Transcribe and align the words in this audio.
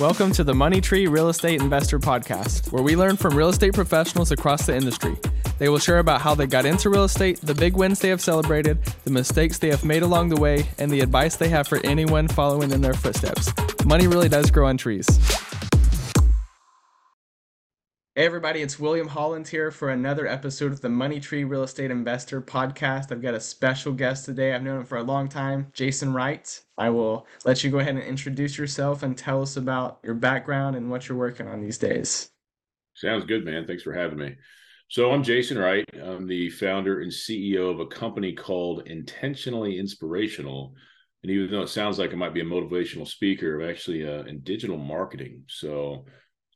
Welcome 0.00 0.32
to 0.32 0.42
the 0.42 0.54
Money 0.54 0.80
Tree 0.80 1.06
Real 1.06 1.28
Estate 1.28 1.60
Investor 1.60 2.00
Podcast, 2.00 2.72
where 2.72 2.82
we 2.82 2.96
learn 2.96 3.16
from 3.16 3.36
real 3.36 3.48
estate 3.48 3.74
professionals 3.74 4.32
across 4.32 4.66
the 4.66 4.74
industry. 4.74 5.16
They 5.58 5.68
will 5.68 5.78
share 5.78 6.00
about 6.00 6.20
how 6.20 6.34
they 6.34 6.48
got 6.48 6.66
into 6.66 6.90
real 6.90 7.04
estate, 7.04 7.40
the 7.42 7.54
big 7.54 7.76
wins 7.76 8.00
they 8.00 8.08
have 8.08 8.20
celebrated, 8.20 8.82
the 9.04 9.12
mistakes 9.12 9.58
they 9.60 9.70
have 9.70 9.84
made 9.84 10.02
along 10.02 10.30
the 10.30 10.40
way, 10.40 10.66
and 10.78 10.90
the 10.90 10.98
advice 10.98 11.36
they 11.36 11.48
have 11.48 11.68
for 11.68 11.78
anyone 11.84 12.26
following 12.26 12.72
in 12.72 12.80
their 12.80 12.94
footsteps. 12.94 13.52
Money 13.84 14.08
really 14.08 14.28
does 14.28 14.50
grow 14.50 14.66
on 14.66 14.76
trees. 14.76 15.06
Hey 18.16 18.26
everybody, 18.26 18.62
it's 18.62 18.78
William 18.78 19.08
Holland 19.08 19.48
here 19.48 19.72
for 19.72 19.90
another 19.90 20.28
episode 20.28 20.70
of 20.70 20.80
the 20.80 20.88
Money 20.88 21.18
Tree 21.18 21.42
Real 21.42 21.64
Estate 21.64 21.90
Investor 21.90 22.40
Podcast. 22.40 23.10
I've 23.10 23.20
got 23.20 23.34
a 23.34 23.40
special 23.40 23.92
guest 23.92 24.24
today. 24.24 24.54
I've 24.54 24.62
known 24.62 24.78
him 24.78 24.84
for 24.84 24.98
a 24.98 25.02
long 25.02 25.28
time, 25.28 25.66
Jason 25.72 26.12
Wright. 26.12 26.62
I 26.78 26.90
will 26.90 27.26
let 27.44 27.64
you 27.64 27.72
go 27.72 27.80
ahead 27.80 27.96
and 27.96 28.04
introduce 28.04 28.56
yourself 28.56 29.02
and 29.02 29.18
tell 29.18 29.42
us 29.42 29.56
about 29.56 29.98
your 30.04 30.14
background 30.14 30.76
and 30.76 30.88
what 30.88 31.08
you're 31.08 31.18
working 31.18 31.48
on 31.48 31.60
these 31.60 31.76
days. 31.76 32.30
Sounds 32.94 33.24
good, 33.24 33.44
man. 33.44 33.66
Thanks 33.66 33.82
for 33.82 33.92
having 33.92 34.18
me. 34.18 34.36
So 34.86 35.10
I'm 35.10 35.24
Jason 35.24 35.58
Wright. 35.58 35.84
I'm 36.00 36.28
the 36.28 36.50
founder 36.50 37.00
and 37.00 37.10
CEO 37.10 37.68
of 37.68 37.80
a 37.80 37.86
company 37.86 38.32
called 38.32 38.86
Intentionally 38.86 39.76
Inspirational. 39.76 40.72
And 41.24 41.32
even 41.32 41.50
though 41.50 41.62
it 41.62 41.68
sounds 41.68 41.98
like 41.98 42.12
I 42.12 42.16
might 42.16 42.34
be 42.34 42.42
a 42.42 42.44
motivational 42.44 43.08
speaker, 43.08 43.60
I'm 43.60 43.68
actually 43.68 44.06
uh, 44.06 44.22
in 44.22 44.38
digital 44.42 44.78
marketing. 44.78 45.42
So 45.48 46.04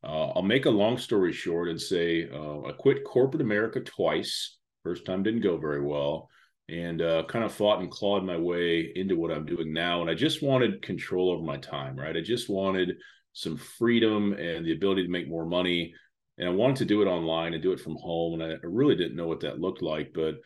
uh, 0.04 0.28
I'll 0.30 0.42
make 0.42 0.66
a 0.66 0.70
long 0.70 0.96
story 0.96 1.32
short 1.32 1.68
and 1.68 1.80
say 1.80 2.28
uh, 2.32 2.62
I 2.62 2.72
quit 2.72 3.04
corporate 3.04 3.42
America 3.42 3.80
twice. 3.80 4.56
First 4.84 5.04
time 5.04 5.22
didn't 5.22 5.40
go 5.40 5.56
very 5.56 5.82
well, 5.82 6.28
and 6.68 7.02
uh, 7.02 7.24
kind 7.24 7.44
of 7.44 7.52
fought 7.52 7.80
and 7.80 7.90
clawed 7.90 8.24
my 8.24 8.36
way 8.36 8.92
into 8.94 9.16
what 9.16 9.32
I'm 9.32 9.44
doing 9.44 9.72
now. 9.72 10.00
And 10.00 10.10
I 10.10 10.14
just 10.14 10.42
wanted 10.42 10.82
control 10.82 11.32
over 11.32 11.42
my 11.42 11.56
time, 11.56 11.96
right? 11.96 12.16
I 12.16 12.20
just 12.20 12.48
wanted 12.48 12.96
some 13.32 13.56
freedom 13.56 14.34
and 14.34 14.64
the 14.64 14.72
ability 14.72 15.02
to 15.04 15.10
make 15.10 15.28
more 15.28 15.46
money. 15.46 15.94
And 16.38 16.48
I 16.48 16.52
wanted 16.52 16.76
to 16.76 16.84
do 16.84 17.02
it 17.02 17.06
online 17.06 17.54
and 17.54 17.62
do 17.62 17.72
it 17.72 17.80
from 17.80 17.96
home. 17.96 18.40
And 18.40 18.52
I 18.52 18.56
really 18.62 18.94
didn't 18.94 19.16
know 19.16 19.26
what 19.26 19.40
that 19.40 19.60
looked 19.60 19.82
like. 19.82 20.12
But 20.14 20.36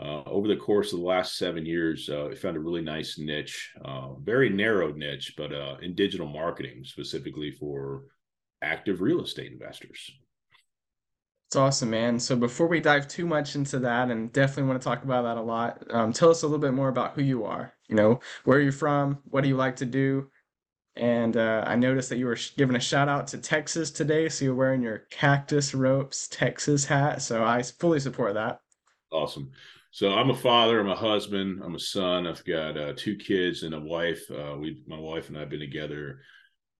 uh, 0.00 0.22
over 0.22 0.46
the 0.46 0.56
course 0.56 0.92
of 0.92 1.00
the 1.00 1.04
last 1.04 1.36
seven 1.36 1.66
years, 1.66 2.08
uh, 2.08 2.28
I 2.28 2.36
found 2.36 2.56
a 2.56 2.60
really 2.60 2.82
nice 2.82 3.18
niche, 3.18 3.72
uh, 3.84 4.14
very 4.14 4.48
narrow 4.48 4.92
niche, 4.92 5.34
but 5.36 5.50
in 5.82 5.96
digital 5.96 6.28
marketing, 6.28 6.84
specifically 6.84 7.50
for 7.50 8.04
active 8.62 9.00
real 9.00 9.22
estate 9.22 9.52
investors. 9.52 10.10
It's 11.48 11.56
awesome, 11.56 11.90
man. 11.90 12.20
So 12.20 12.36
before 12.36 12.68
we 12.68 12.80
dive 12.80 13.08
too 13.08 13.26
much 13.26 13.56
into 13.56 13.80
that, 13.80 14.10
and 14.10 14.32
definitely 14.32 14.68
want 14.68 14.80
to 14.80 14.84
talk 14.84 15.02
about 15.02 15.22
that 15.22 15.36
a 15.36 15.42
lot, 15.42 15.82
um, 15.90 16.12
tell 16.12 16.30
us 16.30 16.42
a 16.42 16.46
little 16.46 16.60
bit 16.60 16.74
more 16.74 16.88
about 16.88 17.14
who 17.14 17.22
you 17.22 17.44
are. 17.44 17.72
You 17.88 17.96
know, 17.96 18.20
where 18.44 18.58
are 18.58 18.60
you're 18.60 18.70
from, 18.70 19.18
what 19.24 19.40
do 19.40 19.48
you 19.48 19.56
like 19.56 19.74
to 19.76 19.86
do, 19.86 20.30
and 20.96 21.36
uh, 21.36 21.64
I 21.66 21.76
noticed 21.76 22.08
that 22.10 22.18
you 22.18 22.26
were 22.26 22.38
giving 22.56 22.76
a 22.76 22.80
shout 22.80 23.08
out 23.08 23.26
to 23.28 23.38
Texas 23.38 23.90
today, 23.90 24.28
so 24.28 24.44
you're 24.44 24.54
wearing 24.54 24.82
your 24.82 25.06
Cactus 25.10 25.74
Ropes 25.74 26.28
Texas 26.28 26.84
hat. 26.84 27.22
So 27.22 27.44
I 27.44 27.62
fully 27.62 28.00
support 28.00 28.34
that. 28.34 28.60
Awesome. 29.10 29.50
So 29.92 30.12
I'm 30.12 30.30
a 30.30 30.36
father, 30.36 30.78
I'm 30.78 30.88
a 30.88 30.94
husband, 30.94 31.62
I'm 31.64 31.74
a 31.74 31.80
son. 31.80 32.26
I've 32.26 32.44
got 32.44 32.76
uh, 32.76 32.92
two 32.96 33.16
kids 33.16 33.62
and 33.62 33.74
a 33.74 33.80
wife. 33.80 34.30
Uh, 34.30 34.56
we, 34.58 34.82
my 34.86 34.98
wife 34.98 35.28
and 35.28 35.36
I 35.36 35.40
have 35.40 35.50
been 35.50 35.60
together 35.60 36.20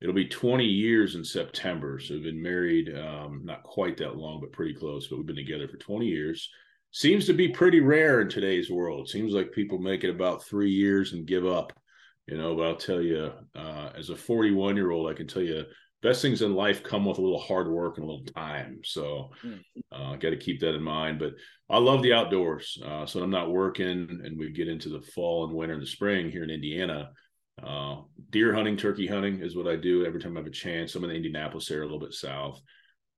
it'll 0.00 0.14
be 0.14 0.26
20 0.26 0.64
years 0.64 1.14
in 1.14 1.24
September. 1.24 1.98
So 1.98 2.14
we've 2.14 2.24
been 2.24 2.42
married 2.42 2.96
um, 2.96 3.42
not 3.44 3.62
quite 3.62 3.96
that 3.98 4.16
long, 4.16 4.40
but 4.40 4.52
pretty 4.52 4.74
close. 4.74 5.08
But 5.08 5.16
we've 5.16 5.26
been 5.26 5.36
together 5.36 5.68
for 5.68 5.76
20 5.76 6.06
years. 6.06 6.48
Seems 6.92 7.26
to 7.26 7.32
be 7.32 7.48
pretty 7.48 7.80
rare 7.80 8.20
in 8.20 8.28
today's 8.28 8.70
world. 8.70 9.08
Seems 9.08 9.32
like 9.32 9.52
people 9.52 9.78
make 9.78 10.02
it 10.02 10.10
about 10.10 10.44
three 10.44 10.70
years 10.70 11.12
and 11.12 11.26
give 11.26 11.46
up. 11.46 11.72
You 12.26 12.38
know, 12.38 12.54
but 12.54 12.66
I'll 12.66 12.76
tell 12.76 13.00
you, 13.00 13.32
uh, 13.56 13.90
as 13.96 14.10
a 14.10 14.16
41 14.16 14.76
year 14.76 14.90
old, 14.90 15.10
I 15.10 15.14
can 15.14 15.26
tell 15.26 15.42
you 15.42 15.64
best 16.02 16.22
things 16.22 16.42
in 16.42 16.54
life 16.54 16.82
come 16.82 17.04
with 17.04 17.18
a 17.18 17.20
little 17.20 17.40
hard 17.40 17.70
work 17.70 17.98
and 17.98 18.04
a 18.04 18.10
little 18.10 18.24
time. 18.24 18.80
So 18.84 19.30
hmm. 19.42 19.56
uh, 19.92 20.16
got 20.16 20.30
to 20.30 20.36
keep 20.36 20.60
that 20.60 20.74
in 20.74 20.82
mind. 20.82 21.18
But 21.18 21.34
I 21.68 21.78
love 21.78 22.02
the 22.02 22.12
outdoors. 22.12 22.80
Uh, 22.84 23.06
so 23.06 23.22
I'm 23.22 23.30
not 23.30 23.52
working 23.52 24.20
and 24.24 24.38
we 24.38 24.50
get 24.50 24.68
into 24.68 24.88
the 24.88 25.02
fall 25.02 25.44
and 25.44 25.54
winter 25.54 25.74
and 25.74 25.82
the 25.82 25.86
spring 25.86 26.30
here 26.30 26.44
in 26.44 26.50
Indiana. 26.50 27.10
Uh, 27.64 28.02
deer 28.30 28.54
hunting, 28.54 28.76
turkey 28.76 29.06
hunting 29.06 29.40
is 29.40 29.56
what 29.56 29.68
I 29.68 29.76
do 29.76 30.04
every 30.04 30.20
time 30.20 30.36
I 30.36 30.40
have 30.40 30.46
a 30.46 30.50
chance. 30.50 30.94
I'm 30.94 31.04
in 31.04 31.10
the 31.10 31.16
Indianapolis 31.16 31.70
area, 31.70 31.84
a 31.84 31.86
little 31.86 32.00
bit 32.00 32.14
south. 32.14 32.60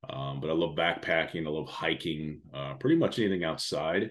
Um, 0.09 0.41
but 0.41 0.51
I 0.51 0.53
love 0.53 0.75
backpacking. 0.75 1.47
I 1.47 1.51
love 1.51 1.69
hiking, 1.69 2.41
uh, 2.53 2.75
pretty 2.75 2.97
much 2.97 3.19
anything 3.19 3.45
outside. 3.45 4.11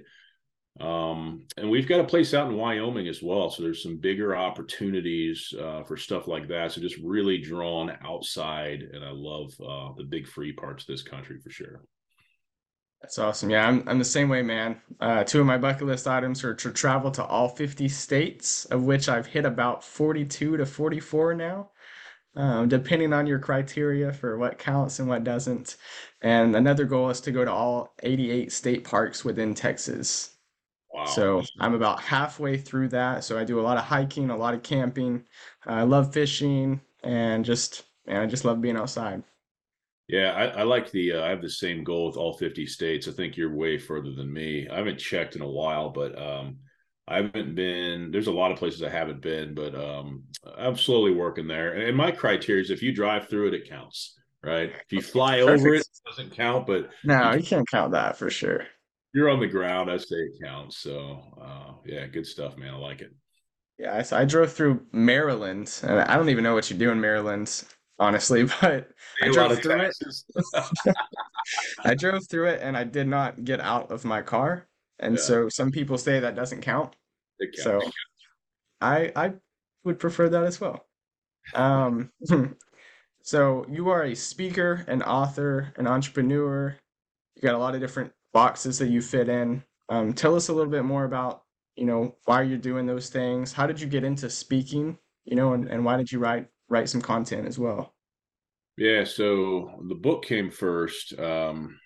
Um, 0.79 1.47
and 1.57 1.69
we've 1.69 1.87
got 1.87 1.99
a 1.99 2.05
place 2.05 2.33
out 2.33 2.49
in 2.49 2.55
Wyoming 2.55 3.09
as 3.09 3.21
well. 3.21 3.49
So 3.49 3.61
there's 3.61 3.83
some 3.83 3.97
bigger 3.97 4.35
opportunities 4.35 5.53
uh, 5.59 5.83
for 5.83 5.97
stuff 5.97 6.27
like 6.27 6.47
that. 6.47 6.71
So 6.71 6.81
just 6.81 6.97
really 7.03 7.39
drawn 7.39 7.91
outside. 8.05 8.83
And 8.93 9.03
I 9.03 9.11
love 9.11 9.51
uh, 9.59 9.93
the 9.97 10.05
big 10.05 10.27
free 10.27 10.53
parts 10.53 10.83
of 10.83 10.87
this 10.87 11.03
country 11.03 11.39
for 11.39 11.49
sure. 11.49 11.81
That's 13.01 13.17
awesome. 13.17 13.49
Yeah, 13.49 13.67
I'm, 13.67 13.83
I'm 13.87 13.97
the 13.97 14.05
same 14.05 14.29
way, 14.29 14.43
man. 14.43 14.79
Uh, 14.99 15.23
two 15.23 15.39
of 15.39 15.47
my 15.47 15.57
bucket 15.57 15.87
list 15.87 16.07
items 16.07 16.43
are 16.43 16.53
to 16.53 16.71
travel 16.71 17.09
to 17.11 17.25
all 17.25 17.49
50 17.49 17.87
states, 17.89 18.65
of 18.65 18.83
which 18.83 19.09
I've 19.09 19.25
hit 19.25 19.43
about 19.43 19.83
42 19.83 20.57
to 20.57 20.65
44 20.65 21.33
now, 21.33 21.71
um, 22.35 22.67
depending 22.69 23.11
on 23.11 23.25
your 23.25 23.39
criteria 23.39 24.13
for 24.13 24.37
what 24.37 24.59
counts 24.59 24.99
and 24.99 25.09
what 25.09 25.23
doesn't. 25.23 25.77
And 26.21 26.55
another 26.55 26.85
goal 26.85 27.09
is 27.09 27.21
to 27.21 27.31
go 27.31 27.43
to 27.43 27.51
all 27.51 27.95
88 28.03 28.51
state 28.51 28.83
parks 28.83 29.25
within 29.25 29.55
Texas. 29.55 30.35
Wow. 30.93 31.05
So 31.05 31.43
I'm 31.59 31.73
about 31.73 32.01
halfway 32.01 32.57
through 32.57 32.89
that. 32.89 33.23
So 33.23 33.37
I 33.37 33.45
do 33.45 33.59
a 33.59 33.63
lot 33.63 33.77
of 33.77 33.83
hiking, 33.83 34.29
a 34.29 34.37
lot 34.37 34.53
of 34.53 34.61
camping. 34.61 35.23
I 35.65 35.83
love 35.83 36.13
fishing, 36.13 36.81
and 37.03 37.43
just 37.45 37.83
man, 38.05 38.21
I 38.21 38.25
just 38.27 38.45
love 38.45 38.61
being 38.61 38.77
outside. 38.77 39.23
Yeah, 40.11 40.33
I, 40.33 40.59
I 40.59 40.63
like 40.63 40.91
the. 40.91 41.13
Uh, 41.13 41.23
I 41.23 41.29
have 41.29 41.41
the 41.41 41.49
same 41.49 41.85
goal 41.85 42.07
with 42.07 42.17
all 42.17 42.33
50 42.33 42.67
states. 42.67 43.07
I 43.07 43.11
think 43.11 43.37
you're 43.37 43.55
way 43.55 43.77
further 43.77 44.11
than 44.11 44.31
me. 44.31 44.67
I 44.69 44.75
haven't 44.75 44.99
checked 44.99 45.37
in 45.37 45.41
a 45.41 45.47
while, 45.49 45.89
but 45.89 46.21
um, 46.21 46.57
I 47.07 47.21
haven't 47.21 47.55
been. 47.55 48.11
There's 48.11 48.27
a 48.27 48.31
lot 48.31 48.51
of 48.51 48.57
places 48.57 48.83
I 48.83 48.89
haven't 48.89 49.21
been, 49.21 49.55
but 49.55 49.73
um, 49.73 50.23
I'm 50.57 50.75
slowly 50.75 51.11
working 51.13 51.47
there. 51.47 51.75
And 51.75 51.95
my 51.95 52.11
criteria 52.11 52.61
is 52.61 52.71
if 52.71 52.83
you 52.83 52.93
drive 52.93 53.29
through 53.29 53.47
it, 53.47 53.53
it 53.53 53.69
counts, 53.69 54.19
right? 54.43 54.69
If 54.69 54.91
you 54.91 55.01
fly 55.01 55.39
Perfect. 55.39 55.61
over 55.61 55.75
it, 55.75 55.79
it 55.79 55.87
doesn't 56.05 56.35
count. 56.35 56.67
But 56.67 56.89
no, 57.05 57.31
you, 57.31 57.37
you 57.39 57.45
can't 57.45 57.69
count 57.69 57.93
that 57.93 58.17
for 58.17 58.29
sure. 58.29 58.65
You're 59.13 59.29
on 59.29 59.39
the 59.39 59.47
ground. 59.47 59.89
I 59.89 59.95
say 59.95 60.17
it 60.17 60.43
counts. 60.43 60.75
So 60.75 61.21
uh, 61.41 61.71
yeah, 61.85 62.05
good 62.07 62.27
stuff, 62.27 62.57
man. 62.57 62.73
I 62.73 62.77
like 62.77 62.99
it. 62.99 63.15
Yeah, 63.79 64.03
I, 64.11 64.23
I 64.23 64.25
drove 64.25 64.51
through 64.51 64.85
Maryland, 64.91 65.73
and 65.83 66.01
I 66.01 66.17
don't 66.17 66.27
even 66.27 66.43
know 66.43 66.53
what 66.53 66.69
you 66.69 66.75
do 66.75 66.91
in 66.91 66.99
Maryland 66.99 67.63
honestly, 68.01 68.43
but 68.61 68.89
I 69.21 69.29
drove 69.31 69.61
through 69.61 69.81
it. 69.81 69.95
I 71.85 71.93
drove 71.95 72.27
through 72.27 72.47
it 72.47 72.59
and 72.61 72.75
I 72.75 72.83
did 72.83 73.07
not 73.07 73.45
get 73.45 73.61
out 73.61 73.91
of 73.91 74.03
my 74.03 74.21
car. 74.21 74.67
And 74.99 75.15
yeah. 75.15 75.21
so 75.21 75.49
some 75.49 75.71
people 75.71 75.97
say 75.97 76.19
that 76.19 76.35
doesn't 76.35 76.61
count. 76.61 76.95
So 77.53 77.79
I 78.81 79.11
I 79.15 79.33
would 79.83 79.97
prefer 79.97 80.29
that 80.29 80.43
as 80.43 80.59
well. 80.59 80.85
Um 81.55 82.11
so 83.23 83.65
you 83.69 83.89
are 83.89 84.03
a 84.03 84.15
speaker, 84.15 84.85
an 84.87 85.01
author, 85.01 85.73
an 85.77 85.87
entrepreneur. 85.87 86.75
You 87.35 87.41
got 87.41 87.55
a 87.55 87.57
lot 87.57 87.73
of 87.73 87.81
different 87.81 88.11
boxes 88.33 88.77
that 88.79 88.89
you 88.89 89.01
fit 89.01 89.29
in. 89.29 89.63
Um, 89.89 90.13
tell 90.13 90.35
us 90.35 90.49
a 90.49 90.53
little 90.53 90.71
bit 90.71 90.85
more 90.85 91.03
about, 91.03 91.43
you 91.75 91.85
know, 91.85 92.15
why 92.25 92.43
you're 92.43 92.57
doing 92.57 92.85
those 92.85 93.09
things. 93.09 93.51
How 93.51 93.67
did 93.67 93.81
you 93.81 93.87
get 93.87 94.03
into 94.03 94.29
speaking? 94.29 94.97
You 95.25 95.35
know, 95.35 95.53
and, 95.53 95.67
and 95.67 95.83
why 95.83 95.97
did 95.97 96.11
you 96.11 96.19
write 96.19 96.47
write 96.71 96.89
some 96.89 97.01
content 97.01 97.47
as 97.47 97.59
well. 97.59 97.93
Yeah, 98.77 99.03
so 99.03 99.83
the 99.87 99.95
book 99.95 100.25
came 100.25 100.49
first, 100.49 101.17
um, 101.19 101.77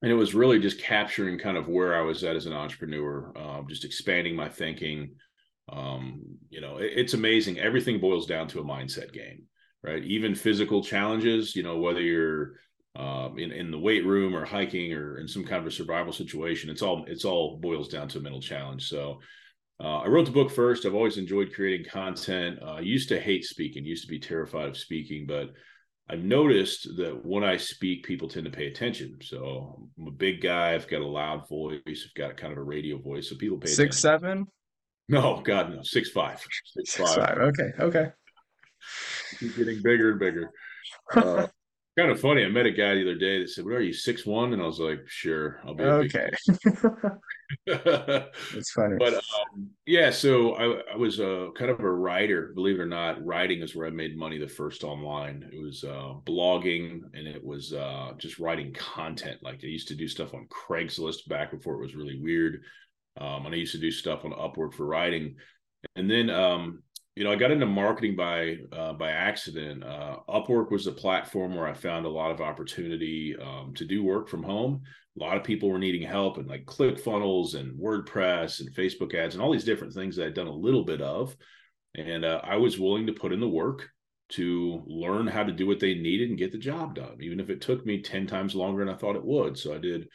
and 0.00 0.10
it 0.10 0.14
was 0.14 0.34
really 0.34 0.60
just 0.60 0.80
capturing 0.80 1.38
kind 1.38 1.56
of 1.56 1.68
where 1.68 1.96
I 1.96 2.02
was 2.02 2.22
at 2.22 2.36
as 2.36 2.46
an 2.46 2.52
entrepreneur, 2.52 3.32
uh, 3.36 3.62
just 3.68 3.84
expanding 3.84 4.36
my 4.36 4.48
thinking. 4.48 5.16
Um, 5.68 6.22
you 6.50 6.60
know, 6.60 6.78
it, 6.78 6.92
it's 6.94 7.14
amazing. 7.14 7.58
Everything 7.58 8.00
boils 8.00 8.26
down 8.26 8.46
to 8.48 8.60
a 8.60 8.64
mindset 8.64 9.12
game, 9.12 9.42
right? 9.82 10.02
Even 10.04 10.34
physical 10.34 10.82
challenges. 10.84 11.56
You 11.56 11.64
know, 11.64 11.78
whether 11.78 12.00
you're 12.00 12.52
um, 12.94 13.38
in 13.38 13.50
in 13.50 13.72
the 13.72 13.78
weight 13.78 14.06
room 14.06 14.36
or 14.36 14.44
hiking 14.44 14.92
or 14.92 15.18
in 15.18 15.26
some 15.26 15.44
kind 15.44 15.60
of 15.60 15.66
a 15.66 15.70
survival 15.70 16.12
situation, 16.12 16.70
it's 16.70 16.82
all 16.82 17.04
it's 17.08 17.24
all 17.24 17.58
boils 17.58 17.88
down 17.88 18.08
to 18.08 18.18
a 18.18 18.22
mental 18.22 18.40
challenge. 18.40 18.88
So 18.88 19.20
uh, 19.80 19.98
I 19.98 20.06
wrote 20.08 20.26
the 20.26 20.32
book 20.32 20.50
first. 20.50 20.86
I've 20.86 20.94
always 20.94 21.18
enjoyed 21.18 21.52
creating 21.52 21.86
content. 21.90 22.60
Uh, 22.62 22.74
I 22.74 22.80
used 22.80 23.08
to 23.08 23.20
hate 23.20 23.44
speaking, 23.44 23.84
used 23.84 24.04
to 24.04 24.08
be 24.10 24.20
terrified 24.20 24.68
of 24.68 24.76
speaking, 24.76 25.26
but 25.26 25.50
I've 26.08 26.22
noticed 26.22 26.96
that 26.96 27.24
when 27.24 27.42
I 27.42 27.56
speak, 27.56 28.04
people 28.04 28.28
tend 28.28 28.44
to 28.44 28.50
pay 28.50 28.66
attention. 28.66 29.18
So 29.22 29.88
I'm 29.98 30.06
a 30.06 30.12
big 30.12 30.42
guy. 30.42 30.74
I've 30.74 30.88
got 30.88 31.00
a 31.00 31.06
loud 31.06 31.48
voice. 31.48 31.80
I've 31.86 32.14
got 32.14 32.36
kind 32.36 32.52
of 32.52 32.58
a 32.58 32.62
radio 32.62 32.98
voice. 32.98 33.30
So 33.30 33.36
people 33.36 33.58
pay 33.58 33.68
six 33.68 33.98
attention. 33.98 34.20
seven. 34.20 34.46
No, 35.08 35.40
God 35.44 35.70
no, 35.70 35.82
six 35.82 36.10
five. 36.10 36.40
Six, 36.74 36.92
six 36.92 37.14
five. 37.14 37.26
five. 37.26 37.38
Okay, 37.38 37.70
okay. 37.80 38.12
Keep 39.38 39.56
getting 39.56 39.82
bigger 39.82 40.10
and 40.10 40.20
bigger. 40.20 40.50
Uh, 41.14 41.46
Kind 41.96 42.10
of 42.10 42.18
funny. 42.18 42.44
I 42.44 42.48
met 42.48 42.66
a 42.66 42.72
guy 42.72 42.94
the 42.94 43.02
other 43.02 43.14
day 43.14 43.38
that 43.38 43.50
said, 43.50 43.64
"What 43.64 43.74
are 43.74 43.80
you 43.80 43.92
six 43.92 44.26
one?" 44.26 44.52
And 44.52 44.60
I 44.60 44.66
was 44.66 44.80
like, 44.80 45.02
"Sure, 45.06 45.60
I'll 45.64 45.74
be 45.74 45.84
okay." 45.84 46.28
it's 47.66 48.70
funny, 48.70 48.96
but 48.98 49.14
um, 49.14 49.70
yeah. 49.86 50.10
So 50.10 50.54
I, 50.54 50.92
I 50.94 50.96
was 50.96 51.20
a 51.20 51.46
uh, 51.46 51.50
kind 51.52 51.70
of 51.70 51.80
a 51.80 51.90
writer, 51.90 52.52
believe 52.54 52.78
it 52.78 52.82
or 52.82 52.86
not. 52.86 53.24
Writing 53.24 53.62
is 53.62 53.74
where 53.74 53.86
I 53.86 53.90
made 53.90 54.16
money 54.16 54.38
the 54.38 54.48
first 54.48 54.84
online. 54.84 55.48
It 55.52 55.60
was 55.60 55.84
uh, 55.84 56.14
blogging, 56.24 57.00
and 57.12 57.26
it 57.26 57.44
was 57.44 57.72
uh, 57.72 58.12
just 58.18 58.38
writing 58.38 58.72
content. 58.72 59.38
Like 59.42 59.60
I 59.62 59.66
used 59.66 59.88
to 59.88 59.94
do 59.94 60.08
stuff 60.08 60.34
on 60.34 60.48
Craigslist 60.48 61.28
back 61.28 61.50
before 61.50 61.74
it 61.74 61.82
was 61.82 61.94
really 61.94 62.18
weird, 62.18 62.62
um, 63.20 63.46
and 63.46 63.54
I 63.54 63.58
used 63.58 63.72
to 63.72 63.80
do 63.80 63.90
stuff 63.90 64.24
on 64.24 64.32
Upwork 64.32 64.74
for 64.74 64.86
writing. 64.86 65.36
And 65.96 66.10
then 66.10 66.30
um, 66.30 66.82
you 67.16 67.22
know, 67.22 67.30
I 67.30 67.36
got 67.36 67.52
into 67.52 67.66
marketing 67.66 68.16
by 68.16 68.58
uh, 68.72 68.92
by 68.94 69.10
accident. 69.12 69.84
Uh, 69.84 70.16
Upwork 70.28 70.72
was 70.72 70.86
a 70.86 70.92
platform 70.92 71.54
where 71.54 71.66
I 71.66 71.72
found 71.72 72.06
a 72.06 72.10
lot 72.10 72.32
of 72.32 72.40
opportunity 72.40 73.36
um, 73.40 73.72
to 73.74 73.84
do 73.84 74.02
work 74.02 74.28
from 74.28 74.42
home. 74.42 74.82
A 75.16 75.22
lot 75.22 75.36
of 75.36 75.44
people 75.44 75.70
were 75.70 75.78
needing 75.78 76.02
help 76.02 76.38
and 76.38 76.48
like 76.48 76.64
ClickFunnels 76.66 77.54
and 77.54 77.78
WordPress 77.78 78.60
and 78.60 78.74
Facebook 78.74 79.14
ads 79.14 79.34
and 79.34 79.42
all 79.42 79.52
these 79.52 79.64
different 79.64 79.94
things 79.94 80.16
that 80.16 80.26
I'd 80.26 80.34
done 80.34 80.48
a 80.48 80.52
little 80.52 80.84
bit 80.84 81.00
of, 81.00 81.36
and 81.94 82.24
uh, 82.24 82.40
I 82.42 82.56
was 82.56 82.80
willing 82.80 83.06
to 83.06 83.12
put 83.12 83.32
in 83.32 83.38
the 83.38 83.48
work 83.48 83.88
to 84.30 84.82
learn 84.86 85.28
how 85.28 85.44
to 85.44 85.52
do 85.52 85.68
what 85.68 85.78
they 85.78 85.94
needed 85.94 86.30
and 86.30 86.38
get 86.38 86.50
the 86.50 86.58
job 86.58 86.96
done, 86.96 87.18
even 87.20 87.38
if 87.38 87.48
it 87.48 87.60
took 87.60 87.86
me 87.86 88.02
ten 88.02 88.26
times 88.26 88.56
longer 88.56 88.84
than 88.84 88.92
I 88.92 88.98
thought 88.98 89.16
it 89.16 89.24
would. 89.24 89.56
So 89.56 89.72
I 89.72 89.78
did 89.78 90.08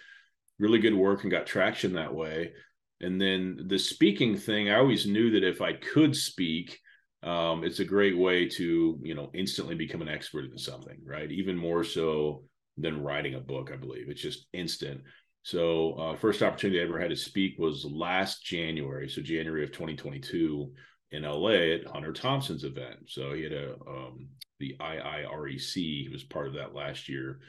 really 0.57 0.79
good 0.79 0.95
work 0.95 1.23
and 1.23 1.31
got 1.31 1.45
traction 1.45 1.93
that 1.93 2.13
way. 2.13 2.51
And 2.99 3.21
then 3.21 3.67
the 3.67 3.79
speaking 3.79 4.35
thing, 4.35 4.69
I 4.69 4.79
always 4.79 5.05
knew 5.05 5.31
that 5.31 5.47
if 5.47 5.61
I 5.61 5.71
could 5.71 6.13
speak 6.13 6.77
um, 7.23 7.63
it's 7.63 7.79
a 7.79 7.85
great 7.85 8.17
way 8.17 8.47
to 8.47 8.97
you 9.01 9.15
know 9.15 9.29
instantly 9.33 9.75
become 9.75 10.01
an 10.01 10.09
expert 10.09 10.45
in 10.45 10.57
something 10.57 10.97
right? 11.05 11.31
Even 11.31 11.57
more 11.57 11.83
so 11.83 12.43
than 12.77 13.03
writing 13.03 13.35
a 13.35 13.39
book 13.39 13.71
i 13.73 13.75
believe. 13.75 14.09
It's 14.09 14.21
just 14.21 14.47
instant. 14.53 15.01
So 15.43 15.93
uh, 15.93 16.15
first 16.15 16.41
opportunity 16.41 16.79
i 16.79 16.83
ever 16.83 16.99
had 16.99 17.09
to 17.09 17.15
speak 17.15 17.55
was 17.57 17.85
last 17.85 18.43
january 18.43 19.09
so 19.09 19.21
january 19.21 19.63
of 19.63 19.71
2022 19.71 20.71
in 21.11 21.23
la 21.23 21.49
at 21.49 21.87
hunter 21.87 22.13
thompson's 22.13 22.63
event. 22.63 22.99
So 23.07 23.33
he 23.33 23.43
had 23.43 23.53
a 23.53 23.73
um, 23.87 24.27
the 24.59 24.75
iirec 24.79 25.73
he 25.73 26.09
was 26.11 26.23
part 26.23 26.47
of 26.47 26.53
that 26.53 26.73
last 26.73 27.09
year. 27.09 27.39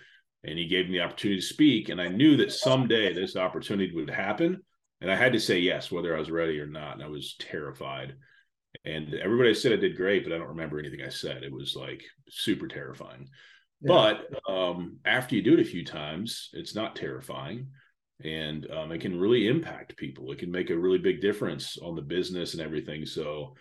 And 0.42 0.58
he 0.58 0.68
gave 0.68 0.86
me 0.86 0.92
the 0.92 1.04
opportunity 1.04 1.40
to 1.40 1.46
speak 1.46 1.90
and 1.90 2.00
i 2.00 2.08
knew 2.08 2.36
that 2.38 2.52
someday 2.52 3.12
this 3.12 3.36
opportunity 3.36 3.94
would 3.94 4.08
happen 4.08 4.62
and 5.02 5.10
i 5.10 5.14
had 5.14 5.34
to 5.34 5.40
say 5.40 5.58
yes 5.58 5.92
whether 5.92 6.16
i 6.16 6.18
was 6.18 6.30
ready 6.30 6.58
or 6.58 6.66
not 6.66 6.94
and 6.94 7.02
i 7.02 7.08
was 7.08 7.36
terrified 7.38 8.14
and 8.84 9.14
everybody 9.14 9.52
said 9.54 9.72
I 9.72 9.76
did 9.76 9.96
great, 9.96 10.24
but 10.24 10.32
I 10.32 10.38
don't 10.38 10.48
remember 10.48 10.78
anything 10.78 11.02
I 11.04 11.10
said. 11.10 11.42
It 11.42 11.52
was 11.52 11.76
like 11.76 12.02
super 12.28 12.68
terrifying. 12.68 13.28
Yeah. 13.82 14.16
But 14.46 14.52
um, 14.52 14.98
after 15.04 15.34
you 15.34 15.42
do 15.42 15.54
it 15.54 15.60
a 15.60 15.64
few 15.64 15.84
times, 15.84 16.50
it's 16.52 16.74
not 16.74 16.96
terrifying, 16.96 17.68
and 18.24 18.70
um, 18.70 18.92
it 18.92 19.00
can 19.00 19.18
really 19.18 19.48
impact 19.48 19.96
people. 19.96 20.30
It 20.32 20.38
can 20.38 20.50
make 20.50 20.70
a 20.70 20.78
really 20.78 20.98
big 20.98 21.20
difference 21.20 21.78
on 21.78 21.94
the 21.94 22.02
business 22.02 22.54
and 22.54 22.62
everything. 22.62 23.06
So 23.06 23.54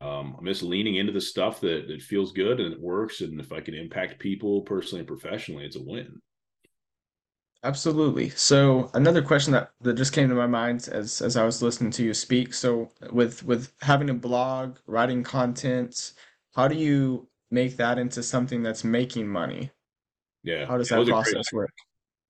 um, 0.00 0.36
I'm 0.38 0.46
just 0.46 0.62
leaning 0.62 0.96
into 0.96 1.12
the 1.12 1.20
stuff 1.20 1.60
that 1.60 1.88
that 1.88 2.02
feels 2.02 2.32
good 2.32 2.60
and 2.60 2.72
it 2.72 2.80
works. 2.80 3.20
And 3.20 3.40
if 3.40 3.52
I 3.52 3.60
can 3.60 3.74
impact 3.74 4.18
people 4.18 4.62
personally 4.62 5.00
and 5.00 5.08
professionally, 5.08 5.64
it's 5.64 5.76
a 5.76 5.82
win. 5.82 6.20
Absolutely. 7.64 8.28
So 8.30 8.90
another 8.92 9.22
question 9.22 9.54
that, 9.54 9.72
that 9.80 9.94
just 9.94 10.12
came 10.12 10.28
to 10.28 10.34
my 10.34 10.46
mind 10.46 10.88
as 10.92 11.22
as 11.22 11.36
I 11.36 11.44
was 11.44 11.62
listening 11.62 11.90
to 11.92 12.04
you 12.04 12.12
speak. 12.12 12.52
So 12.52 12.90
with 13.10 13.42
with 13.42 13.72
having 13.80 14.10
a 14.10 14.14
blog, 14.14 14.76
writing 14.86 15.22
content, 15.22 16.12
how 16.54 16.68
do 16.68 16.76
you 16.76 17.26
make 17.50 17.78
that 17.78 17.98
into 17.98 18.22
something 18.22 18.62
that's 18.62 18.84
making 18.84 19.26
money? 19.28 19.70
Yeah. 20.42 20.66
How 20.66 20.76
does 20.76 20.90
that 20.90 21.06
process 21.06 21.48
great, 21.50 21.52
work? 21.54 21.70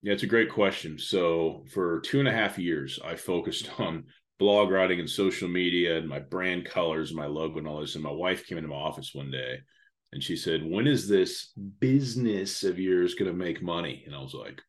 Yeah, 0.03 0.13
it's 0.13 0.23
a 0.23 0.29
great 0.29 0.51
question. 0.51 0.99
So 1.01 1.65
for 1.73 2.01
two 2.01 2.21
and 2.21 2.29
a 2.29 2.33
half 2.33 2.57
years, 2.57 3.01
I 3.05 3.17
focused 3.17 3.69
on 3.81 4.05
blog 4.39 4.71
writing 4.71 5.01
and 5.01 5.11
social 5.11 5.49
media 5.49 5.99
and 5.99 6.09
my 6.09 6.21
brand 6.21 6.65
colors, 6.65 7.13
my 7.13 7.27
logo, 7.27 7.59
and 7.59 7.67
all 7.67 7.81
this. 7.81 7.97
And 7.97 8.05
my 8.05 8.13
wife 8.13 8.47
came 8.47 8.57
into 8.57 8.71
my 8.71 8.77
office 8.77 9.11
one 9.15 9.33
day 9.33 9.59
and 10.13 10.23
she 10.23 10.37
said, 10.37 10.63
When 10.65 10.87
is 10.87 11.09
this 11.09 11.53
business 11.81 12.63
of 12.63 12.79
yours 12.79 13.15
going 13.15 13.33
to 13.33 13.37
make 13.37 13.61
money? 13.61 14.05
And 14.07 14.15
I 14.15 14.21
was 14.21 14.33
like, 14.33 14.63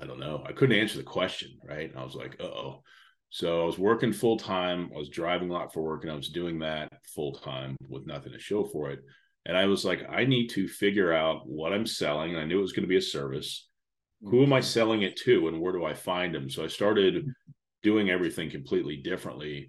I 0.00 0.06
don't 0.06 0.20
know. 0.20 0.42
I 0.46 0.52
couldn't 0.52 0.78
answer 0.78 0.98
the 0.98 1.04
question, 1.04 1.58
right? 1.64 1.90
And 1.90 1.98
I 1.98 2.04
was 2.04 2.14
like, 2.14 2.36
uh 2.40 2.44
oh. 2.44 2.82
So 3.28 3.62
I 3.62 3.64
was 3.64 3.78
working 3.78 4.12
full 4.12 4.38
time. 4.38 4.90
I 4.94 4.98
was 4.98 5.08
driving 5.08 5.50
a 5.50 5.52
lot 5.52 5.72
for 5.72 5.82
work 5.82 6.02
and 6.02 6.12
I 6.12 6.16
was 6.16 6.30
doing 6.30 6.58
that 6.60 6.88
full 7.14 7.34
time 7.34 7.76
with 7.88 8.06
nothing 8.06 8.32
to 8.32 8.38
show 8.38 8.64
for 8.64 8.90
it. 8.90 9.00
And 9.46 9.56
I 9.56 9.66
was 9.66 9.84
like, 9.84 10.02
I 10.10 10.24
need 10.24 10.48
to 10.48 10.66
figure 10.66 11.12
out 11.12 11.48
what 11.48 11.72
I'm 11.72 11.86
selling. 11.86 12.32
And 12.32 12.40
I 12.40 12.44
knew 12.44 12.58
it 12.58 12.62
was 12.62 12.72
going 12.72 12.84
to 12.84 12.88
be 12.88 12.96
a 12.96 13.02
service. 13.02 13.68
Who 14.22 14.42
am 14.42 14.52
I 14.52 14.58
mm-hmm. 14.58 14.66
selling 14.66 15.02
it 15.02 15.16
to 15.18 15.48
and 15.48 15.60
where 15.60 15.72
do 15.72 15.84
I 15.84 15.94
find 15.94 16.34
them? 16.34 16.50
So 16.50 16.64
I 16.64 16.68
started 16.68 17.24
doing 17.82 18.10
everything 18.10 18.50
completely 18.50 18.96
differently. 18.96 19.68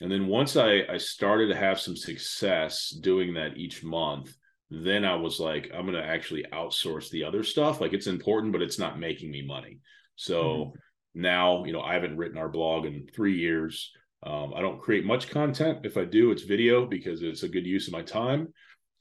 And 0.00 0.10
then 0.10 0.26
once 0.26 0.56
I, 0.56 0.80
I 0.88 0.98
started 0.98 1.48
to 1.48 1.56
have 1.56 1.78
some 1.78 1.96
success 1.96 2.88
doing 2.88 3.34
that 3.34 3.56
each 3.56 3.84
month, 3.84 4.34
then 4.70 5.04
I 5.04 5.14
was 5.14 5.38
like, 5.38 5.70
I'm 5.74 5.86
going 5.86 6.00
to 6.00 6.08
actually 6.08 6.44
outsource 6.52 7.10
the 7.10 7.24
other 7.24 7.42
stuff. 7.42 7.80
Like 7.80 7.92
it's 7.92 8.06
important, 8.06 8.52
but 8.52 8.62
it's 8.62 8.78
not 8.78 8.98
making 8.98 9.30
me 9.30 9.42
money. 9.46 9.78
So 10.16 10.42
mm-hmm. 10.42 11.20
now, 11.22 11.64
you 11.64 11.72
know, 11.72 11.82
I 11.82 11.94
haven't 11.94 12.16
written 12.16 12.38
our 12.38 12.48
blog 12.48 12.86
in 12.86 13.06
three 13.14 13.38
years. 13.38 13.92
Um, 14.26 14.54
I 14.56 14.62
don't 14.62 14.80
create 14.80 15.04
much 15.04 15.28
content. 15.28 15.80
If 15.84 15.96
I 15.96 16.04
do, 16.04 16.30
it's 16.30 16.42
video 16.42 16.86
because 16.86 17.22
it's 17.22 17.42
a 17.42 17.48
good 17.48 17.66
use 17.66 17.86
of 17.88 17.92
my 17.92 18.02
time. 18.02 18.48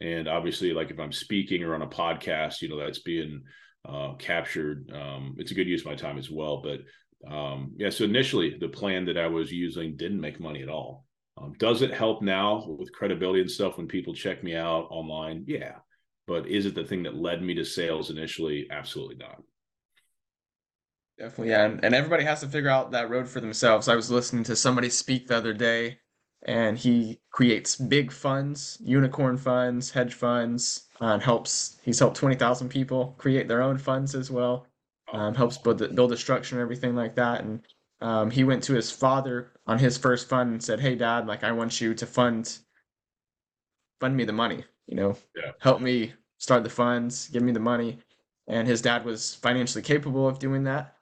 And 0.02 0.28
obviously, 0.28 0.74
like 0.74 0.92
if 0.92 1.00
I'm 1.00 1.14
speaking 1.14 1.64
or 1.64 1.76
on 1.76 1.82
a 1.82 1.88
podcast, 1.88 2.62
you 2.62 2.68
know, 2.68 2.78
that's 2.78 3.00
being 3.00 3.42
uh, 3.88 4.14
captured. 4.16 4.92
Um, 4.94 5.36
it's 5.38 5.52
a 5.52 5.56
good 5.56 5.68
use 5.68 5.82
of 5.82 5.88
my 5.88 5.96
time 5.96 6.18
as 6.18 6.30
well. 6.30 6.62
But 6.62 6.82
um, 7.32 7.72
yeah, 7.78 7.90
so 7.90 8.04
initially, 8.04 8.58
the 8.60 8.68
plan 8.68 9.06
that 9.06 9.18
I 9.18 9.28
was 9.28 9.52
using 9.52 9.96
didn't 9.96 10.22
make 10.22 10.40
money 10.40 10.62
at 10.62 10.70
all. 10.70 11.06
Um, 11.38 11.54
does 11.58 11.82
it 11.82 11.94
help 11.94 12.22
now 12.22 12.66
with 12.68 12.94
credibility 12.94 13.42
and 13.42 13.50
stuff 13.50 13.78
when 13.78 13.88
people 13.88 14.14
check 14.14 14.44
me 14.44 14.56
out 14.56 14.88
online? 14.90 15.46
Yeah. 15.48 15.76
But 16.28 16.48
is 16.48 16.66
it 16.66 16.76
the 16.76 16.84
thing 16.84 17.04
that 17.04 17.16
led 17.16 17.42
me 17.42 17.54
to 17.56 17.66
sales 17.66 18.10
initially? 18.10 18.68
Absolutely 18.72 19.16
not. 19.16 19.42
Definitely. 21.18 21.50
Yeah. 21.50 21.66
And, 21.66 21.84
and 21.84 21.96
everybody 21.96 22.24
has 22.24 22.42
to 22.42 22.48
figure 22.48 22.70
out 22.70 22.92
that 22.92 23.10
road 23.10 23.28
for 23.28 23.42
themselves. 23.42 23.88
I 23.88 23.96
was 23.96 24.12
listening 24.12 24.44
to 24.46 24.56
somebody 24.56 24.90
speak 24.90 25.28
the 25.28 25.38
other 25.38 25.54
day 25.54 26.00
and 26.46 26.78
he 26.78 27.20
creates 27.32 27.76
big 27.76 28.12
funds, 28.12 28.78
unicorn 28.82 29.38
funds, 29.38 29.90
hedge 29.92 30.14
funds, 30.14 30.88
and 31.00 31.22
helps, 31.22 31.80
he's 31.84 32.00
helped 32.00 32.18
20,000 32.18 32.70
people 32.70 33.16
create 33.18 33.48
their 33.48 33.62
own 33.62 33.78
funds 33.78 34.16
as 34.16 34.30
well. 34.30 34.68
Oh. 35.12 35.18
Um, 35.18 35.36
helps 35.36 35.58
build, 35.58 35.78
the, 35.78 35.90
build 35.90 36.12
a 36.12 36.18
structure 36.18 36.56
and 36.56 36.62
everything 36.62 36.96
like 36.96 37.16
that. 37.16 37.42
And 37.42 37.62
um, 38.02 38.30
he 38.30 38.44
went 38.44 38.64
to 38.64 38.74
his 38.74 38.92
father 38.92 39.53
on 39.68 39.80
his 39.80 39.98
first 39.98 40.28
fund 40.28 40.52
and 40.52 40.64
said, 40.64 40.80
"Hey, 40.80 40.96
Dad, 40.96 41.28
like 41.28 41.44
I 41.44 41.52
want 41.52 41.80
you 41.80 41.94
to 41.94 42.06
fund 42.06 42.60
fund 44.00 44.16
me 44.16 44.26
the 44.26 44.34
money. 44.34 44.64
You 44.88 44.96
know, 44.98 45.18
yeah. 45.36 45.52
help 45.60 45.82
me 45.82 46.14
start 46.38 46.64
the 46.64 46.70
funds, 46.70 47.30
give 47.30 47.44
me 47.44 47.52
the 47.52 47.60
money." 47.60 48.00
And 48.48 48.68
his 48.68 48.82
dad 48.82 49.06
was 49.06 49.36
financially 49.36 49.82
capable 49.82 50.28
of 50.28 50.40
doing 50.40 50.64
that, 50.66 50.98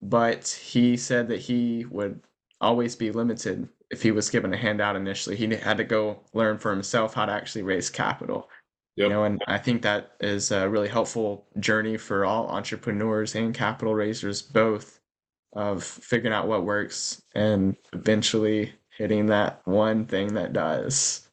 but 0.00 0.46
he 0.48 0.96
said 0.96 1.28
that 1.28 1.40
he 1.40 1.86
would 1.86 2.20
always 2.60 2.94
be 2.94 3.10
limited 3.10 3.68
if 3.90 4.02
he 4.02 4.12
was 4.12 4.30
given 4.30 4.54
a 4.54 4.56
handout 4.56 4.96
initially. 4.96 5.36
He 5.36 5.52
had 5.54 5.76
to 5.78 5.84
go 5.84 6.20
learn 6.32 6.58
for 6.58 6.70
himself 6.70 7.14
how 7.14 7.26
to 7.26 7.32
actually 7.32 7.62
raise 7.62 7.90
capital. 7.90 8.48
Yep. 8.96 9.04
You 9.04 9.08
know, 9.08 9.24
and 9.24 9.42
I 9.48 9.58
think 9.58 9.82
that 9.82 10.12
is 10.20 10.52
a 10.52 10.68
really 10.68 10.88
helpful 10.88 11.46
journey 11.58 11.96
for 11.96 12.24
all 12.24 12.48
entrepreneurs 12.48 13.34
and 13.34 13.52
capital 13.52 13.94
raisers 13.94 14.40
both 14.40 15.00
of 15.54 15.82
figuring 15.84 16.34
out 16.34 16.48
what 16.48 16.64
works 16.64 17.22
and 17.34 17.76
eventually 17.92 18.72
hitting 18.96 19.26
that 19.26 19.60
one 19.64 20.06
thing 20.06 20.34
that 20.34 20.52
does. 20.52 21.28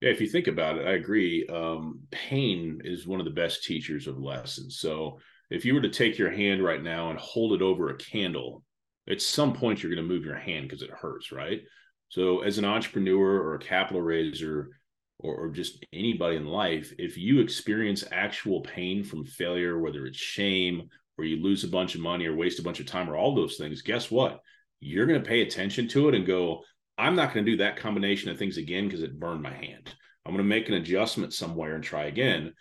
Yeah, 0.00 0.10
if 0.10 0.20
you 0.20 0.28
think 0.28 0.46
about 0.46 0.78
it, 0.78 0.86
I 0.86 0.92
agree. 0.92 1.46
Um, 1.48 2.00
pain 2.10 2.80
is 2.84 3.06
one 3.06 3.20
of 3.20 3.26
the 3.26 3.32
best 3.32 3.64
teachers 3.64 4.06
of 4.06 4.18
lessons. 4.18 4.78
So 4.78 5.18
if 5.50 5.64
you 5.64 5.74
were 5.74 5.80
to 5.80 5.90
take 5.90 6.18
your 6.18 6.30
hand 6.30 6.62
right 6.62 6.82
now 6.82 7.10
and 7.10 7.18
hold 7.18 7.52
it 7.52 7.62
over 7.62 7.90
a 7.90 7.96
candle, 7.96 8.62
at 9.08 9.22
some 9.22 9.52
point 9.54 9.82
you're 9.82 9.92
going 9.92 10.06
to 10.06 10.14
move 10.14 10.24
your 10.24 10.36
hand 10.36 10.68
because 10.68 10.82
it 10.82 10.90
hurts, 10.90 11.32
right? 11.32 11.62
So 12.10 12.40
as 12.40 12.58
an 12.58 12.64
entrepreneur 12.64 13.40
or 13.40 13.54
a 13.54 13.58
capital 13.58 14.02
raiser 14.02 14.70
or, 15.18 15.34
or 15.34 15.48
just 15.48 15.84
anybody 15.92 16.36
in 16.36 16.46
life, 16.46 16.92
if 16.98 17.18
you 17.18 17.40
experience 17.40 18.04
actual 18.12 18.60
pain 18.60 19.02
from 19.02 19.24
failure, 19.24 19.78
whether 19.78 20.06
it's 20.06 20.18
shame 20.18 20.88
where 21.18 21.26
you 21.26 21.42
lose 21.42 21.64
a 21.64 21.68
bunch 21.68 21.96
of 21.96 22.00
money 22.00 22.26
or 22.26 22.36
waste 22.36 22.60
a 22.60 22.62
bunch 22.62 22.78
of 22.78 22.86
time 22.86 23.10
or 23.10 23.16
all 23.16 23.34
those 23.34 23.56
things, 23.56 23.82
guess 23.82 24.08
what? 24.08 24.40
You're 24.78 25.06
going 25.06 25.20
to 25.20 25.28
pay 25.28 25.42
attention 25.42 25.88
to 25.88 26.08
it 26.08 26.14
and 26.14 26.24
go, 26.24 26.62
I'm 26.96 27.16
not 27.16 27.34
going 27.34 27.44
to 27.44 27.50
do 27.50 27.56
that 27.56 27.76
combination 27.76 28.30
of 28.30 28.38
things 28.38 28.56
again 28.56 28.84
because 28.84 29.02
it 29.02 29.18
burned 29.18 29.42
my 29.42 29.52
hand. 29.52 29.92
I'm 30.24 30.32
going 30.32 30.44
to 30.44 30.48
make 30.48 30.68
an 30.68 30.76
adjustment 30.76 31.34
somewhere 31.34 31.74
and 31.74 31.82
try 31.82 32.04
again. 32.04 32.54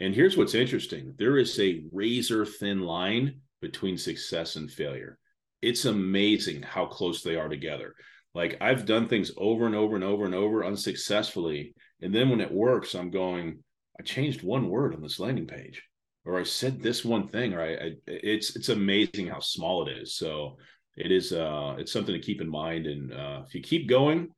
And 0.00 0.12
here's 0.12 0.36
what's 0.36 0.56
interesting 0.56 1.14
there 1.18 1.38
is 1.38 1.56
a 1.60 1.84
razor 1.92 2.44
thin 2.44 2.80
line 2.80 3.42
between 3.60 3.96
success 3.96 4.56
and 4.56 4.68
failure. 4.68 5.16
It's 5.62 5.84
amazing 5.84 6.62
how 6.62 6.86
close 6.86 7.22
they 7.22 7.36
are 7.36 7.48
together. 7.48 7.94
Like 8.34 8.56
I've 8.60 8.86
done 8.86 9.06
things 9.06 9.30
over 9.36 9.66
and 9.66 9.76
over 9.76 9.94
and 9.94 10.02
over 10.02 10.24
and 10.24 10.34
over 10.34 10.64
unsuccessfully. 10.64 11.74
And 12.02 12.12
then 12.12 12.28
when 12.28 12.40
it 12.40 12.50
works, 12.50 12.94
I'm 12.94 13.10
going, 13.10 13.62
I 14.00 14.02
changed 14.02 14.42
one 14.42 14.68
word 14.68 14.96
on 14.96 15.00
this 15.00 15.20
landing 15.20 15.46
page 15.46 15.84
or 16.24 16.38
I 16.38 16.44
said 16.44 16.82
this 16.82 17.04
one 17.04 17.28
thing, 17.28 17.54
or 17.54 17.62
I, 17.62 17.72
I 17.72 17.90
it's 18.06 18.56
it's 18.56 18.68
amazing 18.68 19.28
how 19.28 19.40
small 19.40 19.86
it 19.86 19.96
is. 19.98 20.16
So 20.16 20.56
it 20.96 21.10
is 21.10 21.32
uh 21.32 21.76
it's 21.78 21.92
something 21.92 22.14
to 22.14 22.20
keep 22.20 22.40
in 22.40 22.48
mind. 22.48 22.86
And 22.86 23.12
uh 23.12 23.42
if 23.46 23.54
you 23.54 23.62
keep 23.62 23.88
going, 23.88 24.28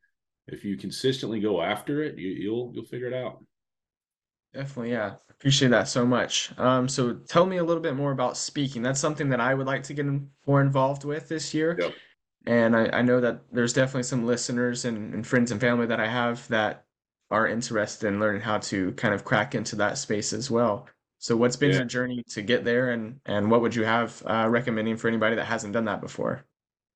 if 0.47 0.65
you 0.65 0.77
consistently 0.77 1.41
go 1.41 1.63
after 1.63 2.03
it, 2.03 2.19
you, 2.19 2.31
you'll 2.31 2.73
you'll 2.75 2.85
figure 2.85 3.09
it 3.09 3.15
out. 3.15 3.45
Definitely, 4.55 4.93
yeah. 4.93 5.15
Appreciate 5.31 5.71
that 5.71 5.89
so 5.89 6.05
much. 6.05 6.53
Um, 6.59 6.89
so 6.89 7.15
tell 7.15 7.47
me 7.47 7.57
a 7.57 7.65
little 7.65 7.83
bit 7.83 7.97
more 7.97 8.13
about 8.13 8.37
speaking. 8.37 8.83
That's 8.83 9.01
something 9.01 9.31
that 9.31 9.41
I 9.41 9.55
would 9.55 9.67
like 9.67 9.83
to 9.85 9.95
get 9.95 10.07
more 10.47 10.61
involved 10.61 11.05
with 11.05 11.29
this 11.29 11.55
year. 11.55 11.77
Yep. 11.81 11.95
And 12.47 12.77
I, 12.77 12.87
I 12.93 13.03
know 13.03 13.21
that 13.21 13.41
there's 13.51 13.73
definitely 13.73 14.03
some 14.03 14.27
listeners 14.27 14.85
and, 14.85 15.15
and 15.15 15.27
friends 15.27 15.53
and 15.53 15.61
family 15.61 15.87
that 15.87 16.01
I 16.01 16.07
have 16.07 16.47
that 16.49 16.85
are 17.31 17.49
interested 17.49 18.09
in 18.09 18.21
learning 18.21 18.43
how 18.43 18.59
to 18.59 18.93
kind 18.93 19.15
of 19.15 19.25
crack 19.25 19.55
into 19.55 19.75
that 19.77 19.97
space 19.97 20.33
as 20.33 20.51
well. 20.51 20.87
So 21.23 21.37
what's 21.37 21.55
been 21.55 21.71
Yeah. 21.71 21.79
your 21.79 21.87
journey 21.87 22.25
to 22.31 22.43
get 22.43 22.65
there 22.65 22.91
and 22.91 23.21
and 23.27 23.49
what 23.49 23.61
would 23.61 23.77
you 23.77 23.85
have 23.85 24.21
uh, 24.27 24.49
recommending 24.51 24.97
for 24.97 25.07
anybody 25.07 25.37
that 25.37 25.45
hasn't 25.45 25.73
done 25.73 25.85
that 25.85 26.01
before? 26.01 26.45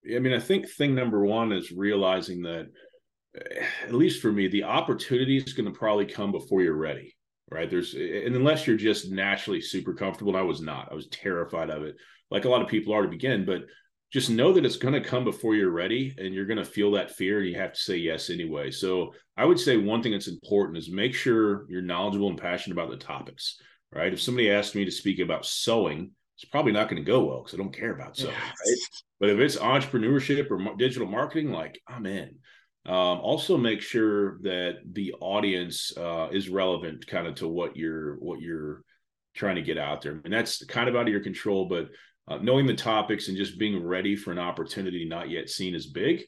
I 0.04 0.18
mean, 0.18 0.32
I 0.32 0.40
think 0.40 0.68
thing 0.68 0.96
number 0.96 1.24
one 1.24 1.52
is 1.52 1.70
realizing 1.70 2.42
that, 2.42 2.66
eh, 3.36 3.64
at 3.84 3.94
least 3.94 4.20
for 4.20 4.32
me, 4.32 4.48
the 4.48 4.64
opportunity 4.64 5.36
is 5.36 5.52
going 5.52 5.72
to 5.72 5.78
probably 5.78 6.06
come 6.06 6.32
before 6.32 6.60
you're 6.60 6.74
ready, 6.74 7.16
right? 7.52 7.70
There's, 7.70 7.94
and 7.94 8.34
unless 8.34 8.66
you're 8.66 8.76
just 8.76 9.12
naturally 9.12 9.60
super 9.60 9.94
comfortable, 9.94 10.32
and 10.32 10.40
I 10.40 10.42
was 10.42 10.60
not, 10.60 10.88
I 10.90 10.96
was 10.96 11.06
terrified 11.06 11.70
of 11.70 11.84
it, 11.84 11.94
like 12.28 12.46
a 12.46 12.48
lot 12.48 12.62
of 12.62 12.68
people 12.68 12.94
are 12.94 13.02
to 13.02 13.08
begin, 13.08 13.44
but 13.44 13.62
just 14.12 14.28
know 14.28 14.52
that 14.52 14.64
it's 14.66 14.76
going 14.76 14.94
to 14.94 15.08
come 15.08 15.22
before 15.22 15.54
you're 15.54 15.70
ready 15.70 16.12
and 16.18 16.34
you're 16.34 16.46
going 16.46 16.58
to 16.58 16.64
feel 16.64 16.90
that 16.92 17.12
fear 17.12 17.38
and 17.38 17.48
you 17.48 17.56
have 17.58 17.74
to 17.74 17.80
say 17.80 17.96
yes 17.96 18.28
anyway. 18.28 18.72
So 18.72 19.14
I 19.36 19.44
would 19.44 19.60
say 19.60 19.76
one 19.76 20.02
thing 20.02 20.12
that's 20.12 20.28
important 20.28 20.78
is 20.78 20.90
make 20.90 21.14
sure 21.14 21.66
you're 21.68 21.80
knowledgeable 21.82 22.28
and 22.30 22.40
passionate 22.40 22.76
about 22.76 22.90
the 22.90 22.96
topics, 22.96 23.60
right? 23.92 24.12
If 24.12 24.20
somebody 24.20 24.50
asked 24.50 24.74
me 24.74 24.84
to 24.84 24.90
speak 24.90 25.18
about 25.18 25.46
sewing, 25.46 26.12
it's 26.36 26.44
probably 26.44 26.72
not 26.72 26.88
going 26.88 27.02
to 27.02 27.10
go 27.10 27.24
well 27.24 27.42
because 27.42 27.54
I 27.54 27.62
don't 27.62 27.74
care 27.74 27.94
about 27.94 28.16
sewing, 28.16 28.34
right? 28.34 28.78
But 29.20 29.30
if 29.30 29.38
it's 29.38 29.56
entrepreneurship 29.56 30.50
or 30.50 30.76
digital 30.76 31.08
marketing, 31.08 31.50
like 31.50 31.80
I'm 31.88 32.06
in. 32.06 32.36
Um, 32.84 33.18
also, 33.18 33.56
make 33.56 33.80
sure 33.80 34.38
that 34.42 34.76
the 34.92 35.14
audience 35.20 35.92
uh, 35.96 36.28
is 36.30 36.48
relevant, 36.48 37.06
kind 37.06 37.26
of 37.26 37.34
to 37.36 37.48
what 37.48 37.76
you're 37.76 38.14
what 38.16 38.40
you're 38.40 38.82
trying 39.34 39.56
to 39.56 39.62
get 39.62 39.76
out 39.76 40.02
there. 40.02 40.20
And 40.24 40.32
that's 40.32 40.64
kind 40.66 40.88
of 40.88 40.94
out 40.94 41.02
of 41.02 41.08
your 41.08 41.22
control, 41.22 41.66
but 41.66 41.88
uh, 42.28 42.38
knowing 42.38 42.66
the 42.66 42.74
topics 42.74 43.28
and 43.28 43.36
just 43.36 43.58
being 43.58 43.84
ready 43.84 44.16
for 44.16 44.32
an 44.32 44.38
opportunity 44.38 45.04
not 45.04 45.30
yet 45.30 45.48
seen 45.48 45.74
as 45.74 45.86
big. 45.86 46.24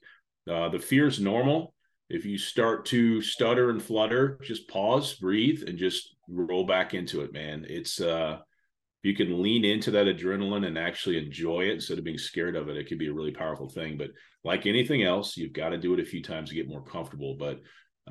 Uh, 0.51 0.69
the 0.69 0.79
fear 0.79 1.07
is 1.07 1.21
normal. 1.21 1.75
If 2.09 2.25
you 2.25 2.39
start 2.39 2.87
to 2.87 3.21
stutter 3.21 3.71
and 3.71 3.83
flutter, 3.83 4.39
just 4.43 4.69
pause, 4.69 5.15
breathe, 5.15 5.65
and 5.67 5.77
just 5.77 6.15
roll 6.29 6.65
back 6.65 6.95
into 6.95 7.23
it, 7.23 7.33
man. 7.33 7.65
It's 7.69 8.01
uh, 8.01 8.39
you 9.03 9.15
can 9.15 9.43
lean 9.43 9.65
into 9.65 9.91
that 9.93 10.07
adrenaline 10.07 10.67
and 10.67 10.77
actually 10.77 11.19
enjoy 11.19 11.63
it 11.63 11.75
instead 11.75 11.99
of 11.99 12.05
being 12.05 12.19
scared 12.19 12.57
of 12.57 12.69
it, 12.69 12.77
it 12.77 12.89
could 12.89 12.99
be 12.99 13.09
a 13.09 13.13
really 13.13 13.31
powerful 13.31 13.69
thing. 13.69 13.97
But 13.97 14.11
like 14.45 14.67
anything 14.67 15.03
else, 15.03 15.37
you've 15.37 15.53
got 15.53 15.71
to 15.71 15.79
do 15.79 15.95
it 15.95 16.01
a 16.01 16.05
few 16.05 16.23
times 16.23 16.49
to 16.49 16.55
get 16.55 16.69
more 16.69 16.83
comfortable. 16.83 17.37
But 17.39 17.61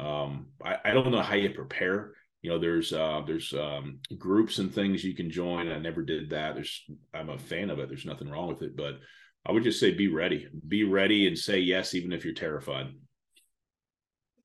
um, 0.01 0.47
I, 0.63 0.77
I, 0.86 0.91
don't 0.91 1.12
know 1.12 1.21
how 1.21 1.36
you 1.36 1.50
prepare. 1.50 2.13
You 2.41 2.51
know, 2.51 2.59
there's 2.59 2.93
uh, 2.93 3.21
there's 3.25 3.53
um, 3.53 4.00
groups 4.17 4.59
and 4.59 4.74
things 4.74 5.03
you 5.03 5.15
can 5.15 5.29
join. 5.29 5.71
I 5.71 5.79
never 5.79 6.03
did 6.03 6.29
that. 6.29 6.55
There's 6.55 6.83
I'm 7.13 7.29
a 7.29 7.38
fan 7.38 7.69
of 7.69 7.79
it. 7.79 7.89
There's 7.89 8.05
nothing 8.05 8.29
wrong 8.29 8.47
with 8.47 8.62
it, 8.62 8.77
but 8.77 9.00
I 9.45 9.51
would 9.51 9.63
just 9.63 9.79
say 9.79 9.93
be 9.93 10.07
ready. 10.07 10.47
Be 10.67 10.83
ready 10.83 11.27
and 11.27 11.38
say 11.38 11.59
yes, 11.59 11.95
even 11.95 12.13
if 12.13 12.24
you're 12.24 12.33
terrified. 12.33 12.88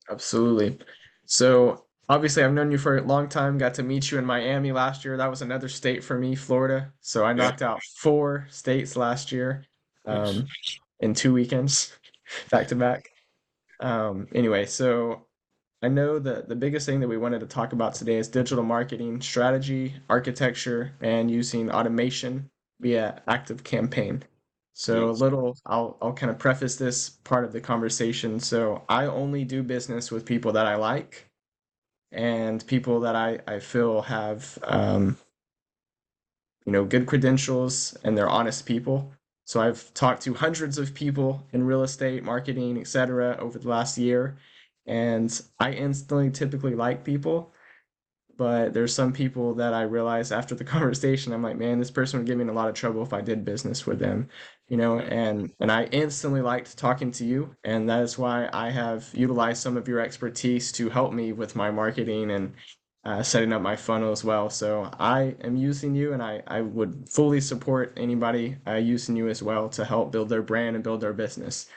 Absolutely. 0.09 0.79
So 1.25 1.82
obviously 2.09 2.43
I've 2.43 2.53
known 2.53 2.71
you 2.71 2.77
for 2.77 2.97
a 2.97 3.01
long 3.01 3.29
time, 3.29 3.57
got 3.57 3.73
to 3.75 3.83
meet 3.83 4.11
you 4.11 4.17
in 4.17 4.25
Miami 4.25 4.71
last 4.71 5.05
year. 5.05 5.17
That 5.17 5.29
was 5.29 5.41
another 5.41 5.69
state 5.69 6.03
for 6.03 6.17
me, 6.17 6.35
Florida. 6.35 6.91
So 7.01 7.25
I 7.25 7.33
knocked 7.33 7.61
out 7.61 7.81
four 7.97 8.47
states 8.49 8.95
last 8.95 9.31
year 9.31 9.65
Nice. 10.05 10.37
um, 10.37 10.47
in 10.99 11.13
two 11.13 11.33
weekends, 11.33 11.97
back 12.49 12.67
to 12.69 12.75
back. 12.75 13.09
Um, 13.79 14.27
anyway, 14.33 14.65
so 14.65 15.25
I 15.81 15.89
know 15.89 16.19
that 16.19 16.47
the 16.47 16.55
biggest 16.55 16.85
thing 16.85 16.99
that 17.01 17.07
we 17.07 17.17
wanted 17.17 17.39
to 17.39 17.45
talk 17.45 17.73
about 17.73 17.93
today 17.93 18.15
is 18.15 18.27
digital 18.27 18.63
marketing 18.63 19.21
strategy, 19.21 19.95
architecture, 20.09 20.93
and 21.01 21.29
using 21.29 21.69
automation 21.71 22.49
via 22.79 23.21
Active 23.27 23.63
Campaign. 23.63 24.23
So 24.75 25.09
a 25.09 25.11
little, 25.11 25.55
I'll 25.65 25.97
I'll 26.01 26.13
kind 26.13 26.31
of 26.31 26.39
preface 26.39 26.77
this 26.77 27.09
part 27.09 27.45
of 27.45 27.53
the 27.53 27.61
conversation. 27.61 28.39
So 28.39 28.83
I 28.89 29.05
only 29.05 29.43
do 29.43 29.61
business 29.61 30.09
with 30.09 30.25
people 30.25 30.51
that 30.53 30.65
I 30.65 30.75
like 30.75 31.29
and 32.13 32.65
people 32.67 33.01
that 33.01 33.15
I 33.15 33.39
I 33.47 33.59
feel 33.59 34.03
have 34.03 34.57
um, 34.63 35.17
you 36.65 36.71
know 36.71 36.85
good 36.85 37.05
credentials 37.05 37.97
and 38.03 38.17
they're 38.17 38.29
honest 38.29 38.65
people. 38.65 39.11
So 39.45 39.61
I've 39.61 39.93
talked 39.93 40.21
to 40.23 40.33
hundreds 40.33 40.77
of 40.77 40.93
people 40.93 41.45
in 41.51 41.65
real 41.65 41.83
estate, 41.83 42.23
marketing, 42.23 42.79
etc. 42.79 43.35
over 43.39 43.59
the 43.59 43.67
last 43.67 43.97
year, 43.97 44.37
and 44.85 45.41
I 45.59 45.71
instantly 45.73 46.31
typically 46.31 46.75
like 46.75 47.03
people. 47.03 47.51
But 48.37 48.73
there's 48.73 48.93
some 48.95 49.13
people 49.13 49.53
that 49.55 49.73
I 49.73 49.83
realize 49.83 50.31
after 50.31 50.55
the 50.55 50.63
conversation, 50.75 51.33
I'm 51.33 51.43
like, 51.43 51.57
man, 51.57 51.79
this 51.79 51.91
person 51.91 52.19
would 52.19 52.27
give 52.27 52.37
me 52.37 52.43
in 52.43 52.49
a 52.49 52.53
lot 52.53 52.69
of 52.69 52.75
trouble 52.75 53.03
if 53.03 53.13
I 53.13 53.21
did 53.21 53.45
business 53.45 53.85
with 53.85 53.99
them, 53.99 54.29
you 54.73 54.77
know, 54.77 54.99
and 54.99 55.53
and 55.61 55.71
I 55.71 55.85
instantly 55.85 56.41
liked 56.41 56.77
talking 56.77 57.11
to 57.13 57.25
you, 57.25 57.55
and 57.63 57.89
that 57.89 58.01
is 58.01 58.17
why 58.17 58.49
I 58.53 58.71
have 58.71 59.09
utilized 59.13 59.61
some 59.61 59.77
of 59.77 59.87
your 59.87 59.99
expertise 59.99 60.71
to 60.73 60.89
help 60.89 61.13
me 61.13 61.33
with 61.33 61.55
my 61.55 61.71
marketing 61.71 62.31
and 62.31 62.53
uh, 63.05 63.21
setting 63.23 63.53
up 63.53 63.61
my 63.61 63.75
funnel 63.75 64.11
as 64.11 64.23
well. 64.23 64.49
So 64.49 64.89
I 64.99 65.35
am 65.41 65.55
using 65.57 65.95
you, 65.95 66.13
and 66.13 66.23
I 66.23 66.41
I 66.47 66.61
would 66.61 67.07
fully 67.09 67.41
support 67.41 67.93
anybody 67.97 68.57
uh, 68.67 68.75
using 68.75 69.15
you 69.15 69.29
as 69.29 69.43
well 69.43 69.69
to 69.69 69.85
help 69.85 70.11
build 70.11 70.29
their 70.29 70.41
brand 70.41 70.75
and 70.75 70.83
build 70.83 71.01
their 71.01 71.13
business. 71.13 71.67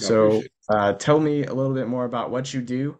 I 0.00 0.02
So 0.04 0.42
uh, 0.68 0.92
tell 0.94 1.20
me 1.20 1.44
a 1.44 1.54
little 1.54 1.74
bit 1.74 1.88
more 1.88 2.04
about 2.04 2.30
what 2.30 2.52
you 2.54 2.62
do 2.62 2.98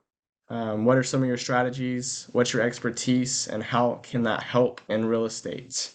um, 0.49 0.85
what 0.85 0.99
are 0.99 1.03
some 1.03 1.23
of 1.23 1.29
your 1.29 1.39
strategies? 1.39 2.29
What's 2.33 2.53
your 2.53 2.63
expertise, 2.63 3.49
and 3.49 3.63
how 3.63 4.01
can 4.03 4.23
that 4.25 4.43
help 4.43 4.81
in 4.89 5.07
real 5.07 5.25
estate 5.27 5.95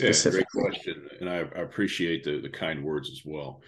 Yeah, 0.00 0.12
great 0.30 0.46
question. 0.54 1.08
And 1.20 1.28
I, 1.28 1.38
I 1.38 1.60
appreciate 1.60 2.24
the, 2.24 2.40
the 2.40 2.48
kind 2.48 2.82
words 2.82 3.10
as 3.10 3.22
well. 3.24 3.62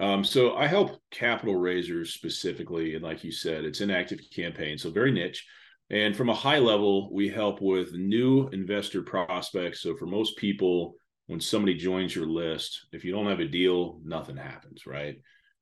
Um, 0.00 0.24
so 0.24 0.56
I 0.56 0.66
help 0.66 1.00
capital 1.10 1.56
raisers 1.56 2.14
specifically, 2.14 2.94
and 2.94 3.04
like 3.04 3.24
you 3.24 3.32
said, 3.32 3.64
it's 3.64 3.80
an 3.80 3.90
active 3.90 4.20
campaign, 4.34 4.78
so 4.78 4.90
very 4.90 5.12
niche. 5.12 5.46
And 5.90 6.16
from 6.16 6.30
a 6.30 6.34
high 6.34 6.58
level, 6.58 7.12
we 7.12 7.28
help 7.28 7.60
with 7.60 7.92
new 7.92 8.48
investor 8.48 9.02
prospects. 9.02 9.82
So 9.82 9.94
for 9.94 10.06
most 10.06 10.38
people, 10.38 10.94
when 11.26 11.40
somebody 11.40 11.74
joins 11.74 12.16
your 12.16 12.26
list, 12.26 12.86
if 12.92 13.04
you 13.04 13.12
don't 13.12 13.26
have 13.26 13.40
a 13.40 13.48
deal, 13.48 14.00
nothing 14.04 14.36
happens, 14.36 14.86
right? 14.86 15.16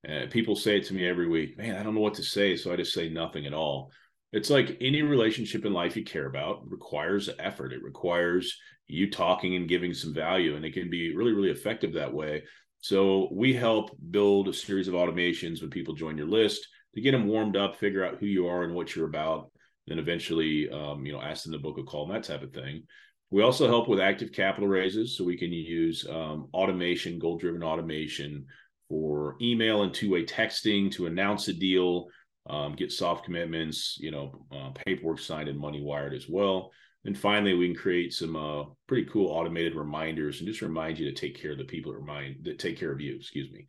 Uh, 0.08 0.26
people 0.30 0.54
say 0.54 0.78
it 0.78 0.84
to 0.84 0.94
me 0.94 1.06
every 1.06 1.28
week, 1.28 1.58
man, 1.58 1.76
I 1.76 1.82
don't 1.82 1.94
know 1.94 2.00
what 2.00 2.14
to 2.14 2.22
say, 2.22 2.56
so 2.56 2.72
I 2.72 2.76
just 2.76 2.94
say 2.94 3.08
nothing 3.08 3.46
at 3.46 3.52
all. 3.52 3.90
It's 4.32 4.50
like 4.50 4.78
any 4.80 5.02
relationship 5.02 5.64
in 5.64 5.72
life 5.72 5.96
you 5.96 6.04
care 6.04 6.26
about 6.26 6.70
requires 6.70 7.28
effort. 7.38 7.72
It 7.72 7.82
requires 7.82 8.56
you 8.86 9.10
talking 9.10 9.56
and 9.56 9.68
giving 9.68 9.94
some 9.94 10.14
value, 10.14 10.56
and 10.56 10.64
it 10.64 10.72
can 10.72 10.90
be 10.90 11.14
really, 11.14 11.32
really 11.32 11.50
effective 11.50 11.94
that 11.94 12.12
way 12.12 12.42
so 12.80 13.28
we 13.30 13.52
help 13.52 13.90
build 14.10 14.48
a 14.48 14.54
series 14.54 14.88
of 14.88 14.94
automations 14.94 15.60
when 15.60 15.70
people 15.70 15.94
join 15.94 16.16
your 16.16 16.26
list 16.26 16.66
to 16.94 17.00
get 17.00 17.12
them 17.12 17.26
warmed 17.26 17.56
up, 17.56 17.76
figure 17.76 18.04
out 18.04 18.18
who 18.18 18.26
you 18.26 18.46
are 18.46 18.64
and 18.64 18.74
what 18.74 18.96
you're 18.96 19.06
about, 19.06 19.50
then 19.86 19.98
eventually, 19.98 20.68
um, 20.70 21.04
you 21.04 21.12
know, 21.12 21.20
ask 21.20 21.44
them 21.44 21.52
to 21.52 21.58
book 21.58 21.78
a 21.78 21.82
call 21.82 22.06
and 22.06 22.14
that 22.14 22.26
type 22.26 22.42
of 22.42 22.52
thing. 22.52 22.82
We 23.30 23.42
also 23.42 23.68
help 23.68 23.88
with 23.88 24.00
active 24.00 24.32
capital 24.32 24.68
raises, 24.68 25.16
so 25.16 25.24
we 25.24 25.36
can 25.36 25.52
use 25.52 26.04
um, 26.08 26.48
automation, 26.52 27.18
goal-driven 27.18 27.62
automation 27.62 28.46
for 28.88 29.36
email 29.40 29.82
and 29.82 29.94
two-way 29.94 30.24
texting 30.24 30.90
to 30.92 31.06
announce 31.06 31.46
a 31.46 31.52
deal, 31.52 32.06
um, 32.48 32.74
get 32.74 32.92
soft 32.92 33.24
commitments, 33.24 33.96
you 34.00 34.10
know, 34.10 34.46
uh, 34.52 34.70
paperwork 34.86 35.18
signed 35.18 35.48
and 35.48 35.58
money 35.58 35.82
wired 35.82 36.14
as 36.14 36.26
well. 36.28 36.70
And 37.04 37.16
finally, 37.16 37.54
we 37.54 37.66
can 37.68 37.76
create 37.76 38.12
some 38.12 38.36
uh, 38.36 38.64
pretty 38.86 39.08
cool 39.10 39.28
automated 39.28 39.74
reminders 39.74 40.38
and 40.38 40.48
just 40.48 40.60
remind 40.60 40.98
you 40.98 41.10
to 41.10 41.18
take 41.18 41.40
care 41.40 41.52
of 41.52 41.58
the 41.58 41.64
people 41.64 41.92
that 41.92 41.98
remind 41.98 42.44
that 42.44 42.58
take 42.58 42.78
care 42.78 42.92
of 42.92 43.00
you. 43.00 43.16
Excuse 43.16 43.50
me. 43.52 43.66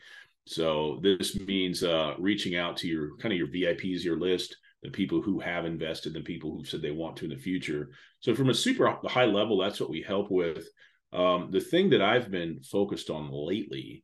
So 0.48 1.00
this 1.02 1.40
means 1.40 1.84
uh, 1.84 2.16
reaching 2.18 2.56
out 2.56 2.76
to 2.78 2.88
your 2.88 3.16
kind 3.18 3.32
of 3.32 3.38
your 3.38 3.48
VIPs, 3.48 4.04
your 4.04 4.20
list, 4.20 4.58
the 4.84 4.90
people 4.90 5.22
who 5.22 5.40
have 5.40 5.66
invested, 5.66 6.14
the 6.14 6.22
people 6.22 6.52
who've 6.52 6.68
said 6.68 6.82
they 6.82 6.92
want 6.92 7.16
to 7.18 7.26
in 7.26 7.32
the 7.32 7.38
future. 7.38 7.90
So 8.20 8.34
from 8.34 8.50
a 8.50 8.54
super 8.54 8.98
high 9.06 9.26
level, 9.26 9.60
that's 9.60 9.80
what 9.80 9.92
we 9.92 10.02
help 10.02 10.32
with. 10.32 10.68
Um, 11.14 11.50
the 11.52 11.62
thing 11.62 11.90
that 11.92 12.02
I've 12.02 12.32
been 12.32 12.62
focused 12.64 13.10
on 13.10 13.30
lately 13.32 14.04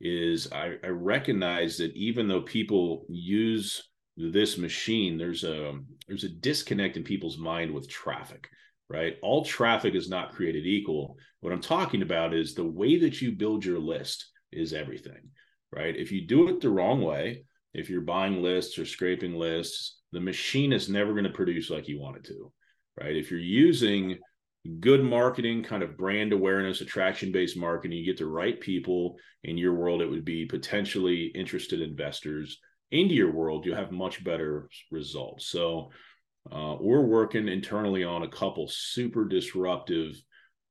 is 0.00 0.52
I, 0.52 0.74
I 0.84 0.88
recognize 0.88 1.78
that 1.78 1.94
even 1.94 2.28
though 2.28 2.42
people 2.42 3.06
use 3.08 3.87
this 4.18 4.58
machine, 4.58 5.16
there's 5.16 5.44
a 5.44 5.78
there's 6.06 6.24
a 6.24 6.28
disconnect 6.28 6.96
in 6.96 7.04
people's 7.04 7.38
mind 7.38 7.72
with 7.72 7.88
traffic 7.88 8.48
right? 8.90 9.16
All 9.22 9.44
traffic 9.44 9.94
is 9.94 10.08
not 10.08 10.32
created 10.32 10.66
equal. 10.66 11.16
What 11.40 11.52
I'm 11.52 11.60
talking 11.60 12.02
about 12.02 12.34
is 12.34 12.54
the 12.54 12.64
way 12.64 12.98
that 12.98 13.20
you 13.20 13.32
build 13.32 13.64
your 13.64 13.78
list 13.78 14.26
is 14.50 14.72
everything, 14.72 15.30
right? 15.70 15.94
If 15.94 16.10
you 16.10 16.26
do 16.26 16.48
it 16.48 16.60
the 16.60 16.70
wrong 16.70 17.02
way, 17.02 17.44
if 17.74 17.90
you're 17.90 18.00
buying 18.00 18.42
lists 18.42 18.78
or 18.78 18.86
scraping 18.86 19.34
lists, 19.34 19.98
the 20.12 20.20
machine 20.20 20.72
is 20.72 20.88
never 20.88 21.12
going 21.12 21.24
to 21.24 21.30
produce 21.30 21.68
like 21.68 21.86
you 21.86 22.00
want 22.00 22.16
it 22.16 22.24
to, 22.24 22.50
right? 22.98 23.14
If 23.14 23.30
you're 23.30 23.40
using 23.40 24.18
good 24.80 25.04
marketing, 25.04 25.62
kind 25.62 25.82
of 25.82 25.98
brand 25.98 26.32
awareness, 26.32 26.80
attraction 26.80 27.30
based 27.30 27.58
marketing, 27.58 27.98
you 27.98 28.06
get 28.06 28.16
the 28.16 28.26
right 28.26 28.58
people 28.58 29.16
in 29.44 29.58
your 29.58 29.74
world, 29.74 30.00
it 30.00 30.10
would 30.10 30.24
be 30.24 30.46
potentially 30.46 31.26
interested 31.34 31.82
investors 31.82 32.58
into 32.90 33.14
your 33.14 33.32
world, 33.32 33.64
you'll 33.64 33.76
have 33.76 33.92
much 33.92 34.22
better 34.24 34.68
results. 34.90 35.48
So, 35.48 35.90
uh, 36.50 36.76
we're 36.80 37.02
working 37.02 37.48
internally 37.48 38.04
on 38.04 38.22
a 38.22 38.28
couple 38.28 38.68
super 38.68 39.26
disruptive, 39.26 40.14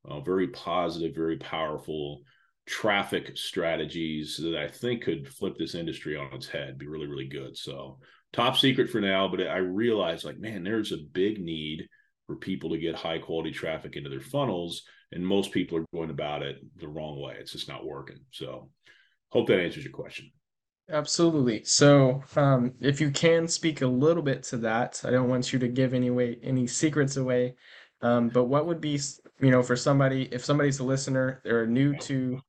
uh, 0.10 0.22
very 0.22 0.48
positive, 0.48 1.14
very 1.16 1.38
powerful 1.38 2.22
traffic 2.66 3.38
strategies 3.38 4.38
that 4.38 4.56
I 4.56 4.68
think 4.68 5.04
could 5.04 5.28
flip 5.28 5.56
this 5.58 5.76
industry 5.76 6.18
on 6.18 6.34
its 6.34 6.48
head, 6.48 6.78
be 6.78 6.88
really, 6.88 7.08
really 7.08 7.28
good. 7.28 7.58
So, 7.58 8.00
top 8.34 8.58
secret 8.58 8.90
for 8.90 9.02
now, 9.02 9.28
but 9.28 9.42
I 9.48 9.58
realize 9.58 10.26
like, 10.26 10.40
man, 10.40 10.64
there's 10.64 10.92
a 10.92 10.98
big 11.14 11.40
need 11.40 11.88
for 12.26 12.36
people 12.36 12.72
to 12.72 12.78
get 12.78 12.96
high 12.96 13.20
quality 13.20 13.52
traffic 13.52 13.96
into 13.96 14.10
their 14.10 14.20
funnels. 14.20 14.84
And 15.14 15.26
most 15.26 15.54
people 15.54 15.78
are 15.78 15.86
going 15.94 16.10
about 16.10 16.44
it 16.44 16.58
the 16.76 16.90
wrong 16.90 17.22
way. 17.22 17.38
It's 17.40 17.54
just 17.54 17.70
not 17.70 17.86
working. 17.86 18.20
So, 18.32 18.70
hope 19.30 19.48
that 19.48 19.60
answers 19.60 19.84
your 19.84 19.94
question. 19.94 20.32
Absolutely. 20.90 21.64
So, 21.66 22.24
um, 22.36 22.74
if 22.80 23.02
you 23.02 23.12
can 23.12 23.48
speak 23.48 23.82
a 23.82 23.88
little 23.88 24.24
bit 24.24 24.44
to 24.44 24.58
that, 24.58 25.02
I 25.04 25.12
don't 25.12 25.30
want 25.30 25.52
you 25.52 25.60
to 25.60 25.68
give 25.68 25.94
any 25.94 26.10
way 26.12 26.40
any 26.42 26.66
secrets 26.68 27.18
away. 27.18 27.56
Um, 28.02 28.30
but 28.30 28.46
what 28.46 28.66
would 28.68 28.80
be, 28.80 29.00
you 29.40 29.52
know, 29.52 29.64
for 29.64 29.76
somebody 29.76 30.24
if 30.32 30.46
somebody's 30.46 30.80
a 30.80 30.84
listener, 30.86 31.42
they're 31.44 31.68
new 31.68 31.96
to 31.98 32.42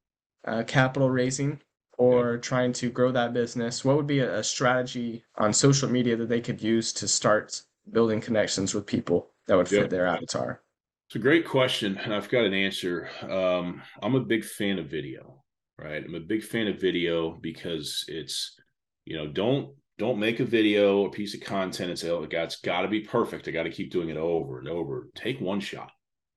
uh, 0.44 0.62
capital 0.66 1.10
raising 1.10 1.60
or 1.98 2.38
trying 2.38 2.72
to 2.74 2.90
grow 2.90 3.10
that 3.12 3.32
business, 3.34 3.84
what 3.84 3.96
would 3.96 4.06
be 4.06 4.20
a, 4.20 4.38
a 4.38 4.44
strategy 4.44 5.24
on 5.36 5.52
social 5.52 5.88
media 5.90 6.16
that 6.16 6.28
they 6.28 6.40
could 6.40 6.62
use 6.62 6.92
to 6.94 7.08
start 7.08 7.62
building 7.90 8.20
connections 8.20 8.74
with 8.74 8.86
people 8.86 9.30
that 9.48 9.56
would 9.56 9.68
fit 9.68 9.90
their 9.90 10.06
avatar? 10.06 10.62
It's 11.08 11.16
a 11.16 11.18
great 11.18 11.46
question, 11.46 11.96
and 11.98 12.14
I've 12.14 12.28
got 12.28 12.44
an 12.44 12.54
answer. 12.54 13.08
Um, 13.22 13.82
I'm 14.02 14.14
a 14.14 14.20
big 14.20 14.44
fan 14.44 14.78
of 14.78 14.86
video, 14.86 15.37
right? 15.78 16.04
I'm 16.04 16.14
a 16.14 16.20
big 16.20 16.42
fan 16.42 16.68
of 16.68 16.80
video 16.80 17.38
because 17.40 18.04
it's, 18.08 18.56
you 19.04 19.16
know, 19.16 19.26
don't 19.26 19.74
don't 19.98 20.20
make 20.20 20.38
a 20.38 20.44
video, 20.44 21.06
a 21.06 21.10
piece 21.10 21.34
of 21.34 21.40
content, 21.40 21.90
and 21.90 21.98
say, 21.98 22.10
"Oh, 22.10 22.22
it's 22.22 22.60
got 22.60 22.82
to 22.82 22.88
be 22.88 23.00
perfect. 23.00 23.48
I 23.48 23.50
got 23.50 23.64
to 23.64 23.70
keep 23.70 23.90
doing 23.90 24.10
it 24.10 24.16
over 24.16 24.58
and 24.58 24.68
over." 24.68 25.08
Take 25.14 25.40
one 25.40 25.60
shot. 25.60 25.90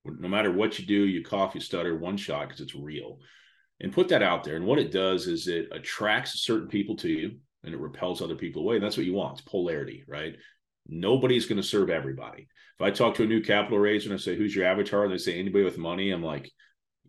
No 0.04 0.28
matter 0.28 0.50
what 0.50 0.78
you 0.78 0.86
do, 0.86 1.06
you 1.06 1.22
cough, 1.22 1.54
you 1.54 1.60
stutter, 1.60 1.96
one 1.96 2.16
shot 2.16 2.48
because 2.48 2.60
it's 2.60 2.74
real 2.74 3.18
and 3.82 3.92
put 3.92 4.08
that 4.08 4.22
out 4.22 4.44
there. 4.44 4.56
And 4.56 4.64
what 4.64 4.78
it 4.78 4.92
does 4.92 5.26
is 5.26 5.48
it 5.48 5.68
attracts 5.72 6.40
certain 6.44 6.68
people 6.68 6.96
to 6.98 7.08
you 7.08 7.32
and 7.64 7.74
it 7.74 7.80
repels 7.80 8.22
other 8.22 8.36
people 8.36 8.62
away. 8.62 8.76
And 8.76 8.84
that's 8.84 8.96
what 8.96 9.06
you 9.06 9.14
want. 9.14 9.38
It's 9.38 9.48
polarity, 9.48 10.04
right? 10.06 10.36
Nobody's 10.86 11.46
going 11.46 11.60
to 11.60 11.66
serve 11.66 11.90
everybody. 11.90 12.48
If 12.78 12.82
I 12.82 12.90
talk 12.90 13.16
to 13.16 13.24
a 13.24 13.26
new 13.26 13.42
capital 13.42 13.78
raiser 13.78 14.08
and 14.08 14.18
I 14.18 14.22
say, 14.22 14.36
Who's 14.36 14.54
your 14.54 14.66
avatar? 14.66 15.04
And 15.04 15.12
they 15.12 15.18
say, 15.18 15.38
Anybody 15.38 15.64
with 15.64 15.78
money, 15.78 16.10
I'm 16.10 16.22
like, 16.22 16.50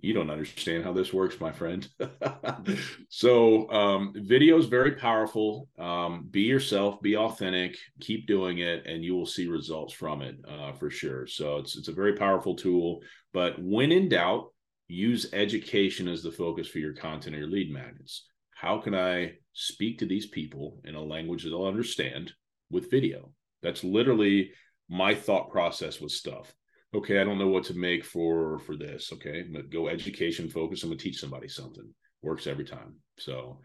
You 0.04 0.14
don't 0.14 0.30
understand 0.30 0.84
how 0.84 0.92
this 0.92 1.14
works, 1.14 1.40
my 1.40 1.54
friend. 1.54 1.88
so, 3.10 3.70
um, 3.72 4.14
video 4.14 4.58
is 4.58 4.66
very 4.66 4.96
powerful. 4.96 5.70
Um, 5.80 6.28
be 6.30 6.42
yourself, 6.42 7.02
be 7.02 7.16
authentic, 7.16 7.78
keep 8.02 8.28
doing 8.28 8.58
it, 8.58 8.86
and 8.86 9.02
you 9.02 9.16
will 9.16 9.26
see 9.26 9.48
results 9.48 9.94
from 9.94 10.22
it 10.22 10.36
uh, 10.46 10.74
for 10.74 10.90
sure. 10.90 11.26
So, 11.26 11.58
it's, 11.58 11.78
it's 11.78 11.88
a 11.88 11.94
very 11.94 12.18
powerful 12.18 12.54
tool. 12.54 13.00
But 13.32 13.56
when 13.64 13.94
in 13.94 14.10
doubt, 14.10 14.50
use 14.90 15.28
education 15.32 16.10
as 16.10 16.22
the 16.22 16.32
focus 16.32 16.68
for 16.68 16.80
your 16.80 16.94
content 16.94 17.36
or 17.36 17.40
your 17.40 17.48
lead 17.48 17.72
magnets. 17.72 18.26
How 18.52 18.80
can 18.80 18.94
I 18.94 19.36
speak 19.54 20.00
to 20.00 20.06
these 20.06 20.28
people 20.28 20.82
in 20.84 20.96
a 20.96 21.02
language 21.02 21.44
that 21.44 21.50
they'll 21.52 21.66
understand 21.66 22.34
with 22.70 22.92
video? 22.92 23.32
That's 23.62 23.86
literally 23.86 24.52
my 24.90 25.16
thought 25.16 25.50
process 25.50 26.02
with 26.02 26.12
stuff. 26.12 26.54
Okay, 26.94 27.20
I 27.20 27.24
don't 27.24 27.40
know 27.40 27.48
what 27.48 27.64
to 27.66 27.74
make 27.74 28.06
for 28.06 28.60
for 28.60 28.76
this. 28.78 29.12
Okay, 29.14 29.44
but 29.52 29.70
go 29.70 29.88
education 29.88 30.50
focus. 30.50 30.84
I'm 30.84 30.90
gonna 30.90 31.00
teach 31.00 31.20
somebody 31.20 31.48
something. 31.48 31.90
Works 32.22 32.48
every 32.48 32.66
time. 32.66 32.96
So 33.18 33.62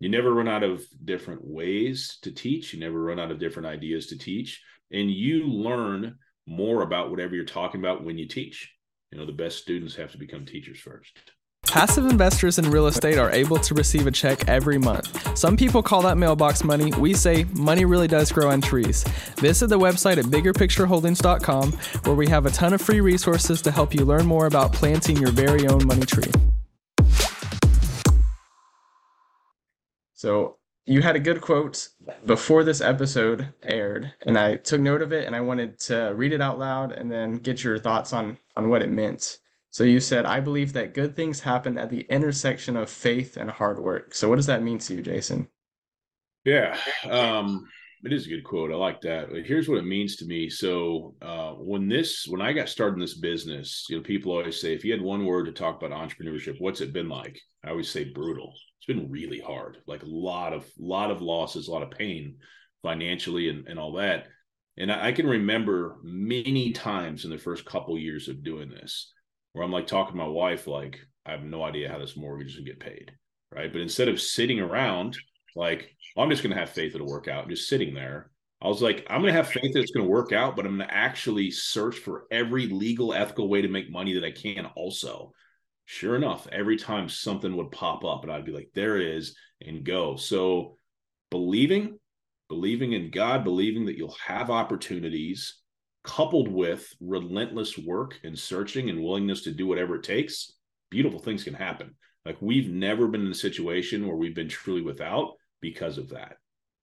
you 0.00 0.08
never 0.08 0.32
run 0.32 0.48
out 0.48 0.62
of 0.62 0.84
different 1.04 1.44
ways 1.44 2.18
to 2.22 2.30
teach. 2.30 2.72
You 2.72 2.80
never 2.80 3.02
run 3.02 3.18
out 3.18 3.30
of 3.30 3.40
different 3.40 3.66
ideas 3.66 4.06
to 4.08 4.18
teach, 4.18 4.62
and 4.92 5.10
you 5.10 5.46
learn 5.46 6.16
more 6.46 6.82
about 6.82 7.10
whatever 7.10 7.34
you're 7.34 7.44
talking 7.44 7.80
about 7.80 8.04
when 8.04 8.16
you 8.16 8.26
teach 8.26 8.72
you 9.10 9.18
know 9.18 9.26
the 9.26 9.32
best 9.32 9.58
students 9.58 9.94
have 9.94 10.12
to 10.12 10.18
become 10.18 10.44
teachers 10.44 10.78
first 10.78 11.32
Passive 11.70 12.06
investors 12.06 12.58
in 12.58 12.70
real 12.70 12.86
estate 12.86 13.18
are 13.18 13.30
able 13.30 13.58
to 13.58 13.74
receive 13.74 14.06
a 14.06 14.10
check 14.10 14.48
every 14.48 14.78
month. 14.78 15.36
Some 15.36 15.54
people 15.54 15.82
call 15.82 16.00
that 16.02 16.16
mailbox 16.16 16.64
money. 16.64 16.90
We 16.98 17.12
say 17.12 17.44
money 17.52 17.84
really 17.84 18.08
does 18.08 18.32
grow 18.32 18.50
on 18.50 18.62
trees. 18.62 19.04
Visit 19.36 19.66
the 19.66 19.78
website 19.78 20.16
at 20.16 20.24
biggerpictureholdings.com 20.24 21.72
where 22.04 22.14
we 22.14 22.26
have 22.28 22.46
a 22.46 22.50
ton 22.50 22.72
of 22.72 22.80
free 22.80 23.02
resources 23.02 23.60
to 23.60 23.70
help 23.70 23.94
you 23.94 24.06
learn 24.06 24.24
more 24.24 24.46
about 24.46 24.72
planting 24.72 25.18
your 25.18 25.30
very 25.30 25.68
own 25.68 25.86
money 25.86 26.06
tree. 26.06 26.32
So, 30.14 30.56
you 30.86 31.02
had 31.02 31.16
a 31.16 31.20
good 31.20 31.42
quote 31.42 31.90
before 32.24 32.64
this 32.64 32.80
episode 32.80 33.52
aired, 33.62 34.14
and 34.22 34.38
I 34.38 34.56
took 34.56 34.80
note 34.80 35.02
of 35.02 35.12
it 35.12 35.26
and 35.26 35.36
I 35.36 35.42
wanted 35.42 35.78
to 35.80 36.14
read 36.16 36.32
it 36.32 36.40
out 36.40 36.58
loud 36.58 36.92
and 36.92 37.12
then 37.12 37.34
get 37.34 37.62
your 37.62 37.78
thoughts 37.78 38.14
on 38.14 38.38
on 38.56 38.70
what 38.70 38.80
it 38.80 38.90
meant. 38.90 39.38
So 39.78 39.84
you 39.84 40.00
said, 40.00 40.26
"I 40.26 40.40
believe 40.40 40.72
that 40.72 40.92
good 40.92 41.14
things 41.14 41.38
happen 41.38 41.78
at 41.78 41.88
the 41.88 42.00
intersection 42.10 42.76
of 42.76 42.90
faith 42.90 43.36
and 43.36 43.48
hard 43.48 43.78
work." 43.78 44.12
So 44.12 44.28
what 44.28 44.34
does 44.34 44.46
that 44.46 44.64
mean 44.64 44.78
to 44.80 44.94
you, 44.96 45.02
Jason? 45.02 45.46
Yeah, 46.44 46.76
um, 47.08 47.64
it 48.02 48.12
is 48.12 48.26
a 48.26 48.28
good 48.28 48.42
quote. 48.42 48.72
I 48.72 48.74
like 48.74 49.00
that. 49.02 49.28
Here's 49.46 49.68
what 49.68 49.78
it 49.78 49.86
means 49.86 50.16
to 50.16 50.26
me. 50.26 50.50
So 50.50 51.14
uh, 51.22 51.52
when 51.52 51.86
this, 51.86 52.26
when 52.26 52.42
I 52.42 52.52
got 52.52 52.68
started 52.68 52.94
in 52.94 53.00
this 53.02 53.20
business, 53.20 53.86
you 53.88 53.96
know, 53.96 54.02
people 54.02 54.32
always 54.32 54.60
say, 54.60 54.74
if 54.74 54.84
you 54.84 54.90
had 54.90 55.00
one 55.00 55.24
word 55.24 55.44
to 55.44 55.52
talk 55.52 55.80
about 55.80 55.96
entrepreneurship, 55.96 56.56
what's 56.58 56.80
it 56.80 56.92
been 56.92 57.08
like? 57.08 57.40
I 57.64 57.70
always 57.70 57.88
say 57.88 58.02
brutal 58.02 58.54
It's 58.78 58.86
been 58.86 59.08
really 59.08 59.38
hard, 59.38 59.78
like 59.86 60.02
a 60.02 60.06
lot 60.06 60.52
of 60.52 60.68
lot 60.76 61.12
of 61.12 61.22
losses, 61.22 61.68
a 61.68 61.70
lot 61.70 61.84
of 61.84 61.92
pain 61.92 62.38
financially 62.82 63.48
and, 63.48 63.68
and 63.68 63.78
all 63.78 63.92
that. 63.92 64.26
And 64.76 64.90
I, 64.90 65.06
I 65.06 65.12
can 65.12 65.28
remember 65.28 65.98
many 66.02 66.72
times 66.72 67.24
in 67.24 67.30
the 67.30 67.38
first 67.38 67.64
couple 67.64 67.96
years 67.96 68.26
of 68.26 68.42
doing 68.42 68.70
this 68.70 69.12
where 69.58 69.64
I'm 69.64 69.72
like 69.72 69.86
talking 69.86 70.12
to 70.12 70.18
my 70.18 70.28
wife, 70.28 70.66
like, 70.66 71.00
I 71.26 71.32
have 71.32 71.42
no 71.42 71.64
idea 71.64 71.90
how 71.90 71.98
this 71.98 72.16
mortgage 72.16 72.48
is 72.48 72.54
gonna 72.54 72.66
get 72.66 72.80
paid. 72.80 73.12
Right. 73.50 73.72
But 73.72 73.80
instead 73.80 74.08
of 74.08 74.20
sitting 74.20 74.60
around, 74.60 75.18
like, 75.56 75.94
well, 76.14 76.24
I'm 76.24 76.30
just 76.30 76.42
gonna 76.42 76.54
have 76.54 76.70
faith 76.70 76.94
it'll 76.94 77.06
work 77.06 77.28
out, 77.28 77.48
just 77.48 77.68
sitting 77.68 77.94
there. 77.94 78.30
I 78.62 78.68
was 78.68 78.82
like, 78.82 79.06
I'm 79.10 79.20
gonna 79.20 79.32
have 79.32 79.48
faith 79.48 79.72
that 79.72 79.80
it's 79.80 79.90
gonna 79.90 80.08
work 80.08 80.32
out, 80.32 80.54
but 80.54 80.64
I'm 80.64 80.78
gonna 80.78 80.90
actually 80.90 81.50
search 81.50 81.96
for 81.98 82.26
every 82.30 82.66
legal, 82.68 83.12
ethical 83.12 83.48
way 83.48 83.62
to 83.62 83.68
make 83.68 83.90
money 83.90 84.14
that 84.14 84.24
I 84.24 84.30
can 84.30 84.66
also 84.76 85.32
sure 85.90 86.14
enough, 86.16 86.46
every 86.52 86.76
time 86.76 87.08
something 87.08 87.56
would 87.56 87.70
pop 87.70 88.04
up, 88.04 88.22
and 88.22 88.30
I'd 88.30 88.44
be 88.44 88.52
like, 88.52 88.68
there 88.74 88.98
is, 88.98 89.34
and 89.66 89.84
go. 89.84 90.16
So 90.16 90.76
believing, 91.30 91.98
believing 92.50 92.92
in 92.92 93.10
God, 93.10 93.42
believing 93.42 93.86
that 93.86 93.96
you'll 93.96 94.14
have 94.24 94.50
opportunities 94.50 95.56
coupled 96.04 96.48
with 96.48 96.86
relentless 97.00 97.76
work 97.76 98.18
and 98.24 98.38
searching 98.38 98.90
and 98.90 99.02
willingness 99.02 99.42
to 99.42 99.52
do 99.52 99.66
whatever 99.66 99.96
it 99.96 100.02
takes, 100.02 100.52
beautiful 100.90 101.18
things 101.18 101.44
can 101.44 101.54
happen. 101.54 101.94
Like 102.24 102.36
we've 102.40 102.70
never 102.70 103.08
been 103.08 103.24
in 103.24 103.32
a 103.32 103.34
situation 103.34 104.06
where 104.06 104.16
we've 104.16 104.34
been 104.34 104.48
truly 104.48 104.82
without 104.82 105.34
because 105.60 105.98
of 105.98 106.10
that. 106.10 106.36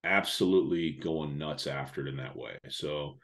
Absolutely 0.04 0.92
going 0.92 1.38
nuts 1.38 1.68
after 1.68 2.02
it 2.02 2.10
in 2.10 2.18
that 2.18 2.36
way. 2.36 2.58
So 2.70 3.18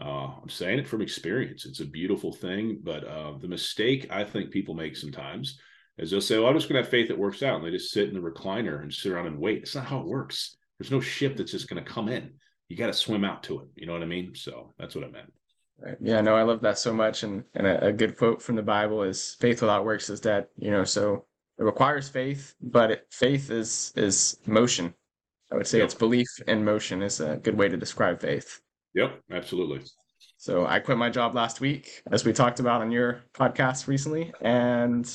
uh, 0.00 0.32
I'm 0.42 0.48
saying 0.48 0.80
it 0.80 0.88
from 0.88 1.02
experience. 1.02 1.66
It's 1.66 1.80
a 1.80 1.86
beautiful 1.86 2.32
thing, 2.32 2.80
but 2.82 3.04
uh, 3.04 3.38
the 3.38 3.48
mistake 3.48 4.08
I 4.10 4.24
think 4.24 4.50
people 4.50 4.74
make 4.74 4.96
sometimes 4.96 5.58
is 5.98 6.10
they'll 6.10 6.20
say, 6.20 6.38
"Well, 6.38 6.48
I'm 6.48 6.56
just 6.56 6.68
going 6.68 6.80
to 6.80 6.82
have 6.82 6.90
faith 6.90 7.10
it 7.10 7.18
works 7.18 7.42
out," 7.42 7.56
and 7.56 7.64
they 7.64 7.70
just 7.70 7.92
sit 7.92 8.08
in 8.08 8.14
the 8.14 8.20
recliner 8.20 8.82
and 8.82 8.92
sit 8.92 9.12
around 9.12 9.28
and 9.28 9.38
wait. 9.38 9.62
It's 9.62 9.76
not 9.76 9.84
how 9.84 10.00
it 10.00 10.06
works. 10.06 10.56
There's 10.78 10.90
no 10.90 11.00
ship 11.00 11.36
that's 11.36 11.52
just 11.52 11.68
going 11.68 11.82
to 11.82 11.88
come 11.88 12.08
in. 12.08 12.34
You 12.68 12.76
got 12.76 12.86
to 12.86 12.92
swim 12.92 13.24
out 13.24 13.42
to 13.44 13.60
it. 13.60 13.68
You 13.76 13.86
know 13.86 13.92
what 13.92 14.02
I 14.02 14.06
mean? 14.06 14.34
So 14.34 14.72
that's 14.78 14.94
what 14.94 15.04
I 15.04 15.08
meant. 15.08 15.32
Right. 15.78 15.96
Yeah, 16.00 16.20
no, 16.20 16.36
I 16.36 16.42
love 16.42 16.60
that 16.62 16.78
so 16.78 16.92
much. 16.92 17.22
And 17.24 17.44
and 17.54 17.66
a, 17.66 17.86
a 17.86 17.92
good 17.92 18.16
quote 18.16 18.40
from 18.40 18.56
the 18.56 18.62
Bible 18.62 19.02
is, 19.02 19.36
"Faith 19.40 19.60
without 19.60 19.84
works 19.84 20.08
is 20.08 20.20
dead." 20.20 20.46
You 20.56 20.70
know, 20.70 20.84
so 20.84 21.26
it 21.58 21.64
requires 21.64 22.08
faith, 22.08 22.54
but 22.60 22.90
it, 22.90 23.06
faith 23.10 23.50
is 23.50 23.92
is 23.96 24.38
motion. 24.46 24.94
I 25.52 25.56
would 25.56 25.66
say 25.66 25.78
yep. 25.78 25.86
it's 25.86 25.94
belief 25.94 26.28
in 26.46 26.64
motion 26.64 27.02
is 27.02 27.20
a 27.20 27.36
good 27.36 27.56
way 27.56 27.68
to 27.68 27.76
describe 27.76 28.20
faith. 28.20 28.60
Yep, 28.94 29.20
absolutely. 29.30 29.80
So 30.36 30.66
I 30.66 30.78
quit 30.78 30.98
my 30.98 31.10
job 31.10 31.34
last 31.34 31.60
week, 31.60 32.02
as 32.10 32.24
we 32.24 32.32
talked 32.32 32.60
about 32.60 32.80
on 32.80 32.90
your 32.90 33.22
podcast 33.34 33.86
recently, 33.86 34.32
and 34.40 35.10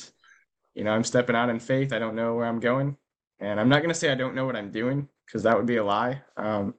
you 0.74 0.84
know 0.84 0.92
I'm 0.92 1.04
stepping 1.04 1.36
out 1.36 1.50
in 1.50 1.58
faith. 1.58 1.92
I 1.92 1.98
don't 1.98 2.14
know 2.14 2.34
where 2.34 2.46
I'm 2.46 2.60
going, 2.60 2.96
and 3.38 3.58
I'm 3.58 3.68
not 3.68 3.78
going 3.78 3.90
to 3.90 3.98
say 3.98 4.10
I 4.10 4.14
don't 4.14 4.34
know 4.34 4.44
what 4.44 4.56
I'm 4.56 4.70
doing 4.70 5.08
because 5.26 5.42
that 5.44 5.56
would 5.56 5.66
be 5.66 5.76
a 5.76 5.84
lie. 5.84 6.22
Um, 6.36 6.74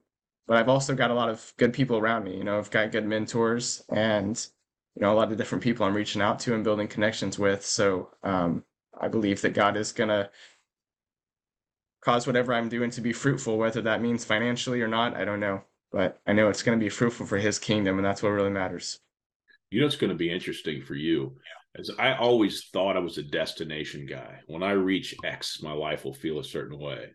but 0.46 0.56
I've 0.56 0.68
also 0.68 0.94
got 0.94 1.10
a 1.10 1.14
lot 1.14 1.28
of 1.28 1.52
good 1.56 1.72
people 1.72 1.96
around 1.96 2.24
me. 2.24 2.36
You 2.36 2.44
know, 2.44 2.58
I've 2.58 2.70
got 2.70 2.92
good 2.92 3.06
mentors 3.06 3.84
and 3.88 4.44
you 4.94 5.02
know 5.02 5.12
a 5.12 5.16
lot 5.16 5.32
of 5.32 5.38
different 5.38 5.64
people 5.64 5.86
I'm 5.86 5.94
reaching 5.94 6.22
out 6.22 6.38
to 6.40 6.54
and 6.54 6.64
building 6.64 6.88
connections 6.88 7.38
with. 7.38 7.64
So 7.64 8.10
um, 8.22 8.64
I 9.00 9.08
believe 9.08 9.40
that 9.42 9.54
God 9.54 9.76
is 9.76 9.92
going 9.92 10.10
to 10.10 10.30
cause 12.02 12.26
whatever 12.26 12.52
I'm 12.52 12.68
doing 12.68 12.90
to 12.90 13.00
be 13.00 13.12
fruitful, 13.12 13.58
whether 13.58 13.82
that 13.82 14.02
means 14.02 14.24
financially 14.24 14.82
or 14.82 14.88
not. 14.88 15.16
I 15.16 15.24
don't 15.24 15.40
know 15.40 15.62
but 15.92 16.20
I 16.26 16.32
know 16.32 16.48
it's 16.48 16.62
going 16.62 16.78
to 16.78 16.82
be 16.82 16.88
fruitful 16.88 17.26
for 17.26 17.38
his 17.38 17.58
kingdom, 17.58 17.98
and 17.98 18.04
that's 18.04 18.22
what 18.22 18.30
really 18.30 18.50
matters. 18.50 18.98
You 19.70 19.80
know, 19.80 19.86
it's 19.86 19.96
going 19.96 20.10
to 20.10 20.16
be 20.16 20.32
interesting 20.32 20.82
for 20.82 20.94
you. 20.94 21.36
As 21.78 21.90
I 21.98 22.14
always 22.14 22.64
thought 22.72 22.96
I 22.96 23.00
was 23.00 23.18
a 23.18 23.22
destination 23.22 24.06
guy. 24.06 24.40
When 24.46 24.62
I 24.62 24.72
reach 24.72 25.14
X, 25.24 25.62
my 25.62 25.72
life 25.72 26.04
will 26.04 26.12
feel 26.12 26.38
a 26.38 26.44
certain 26.44 26.78
way. 26.78 27.10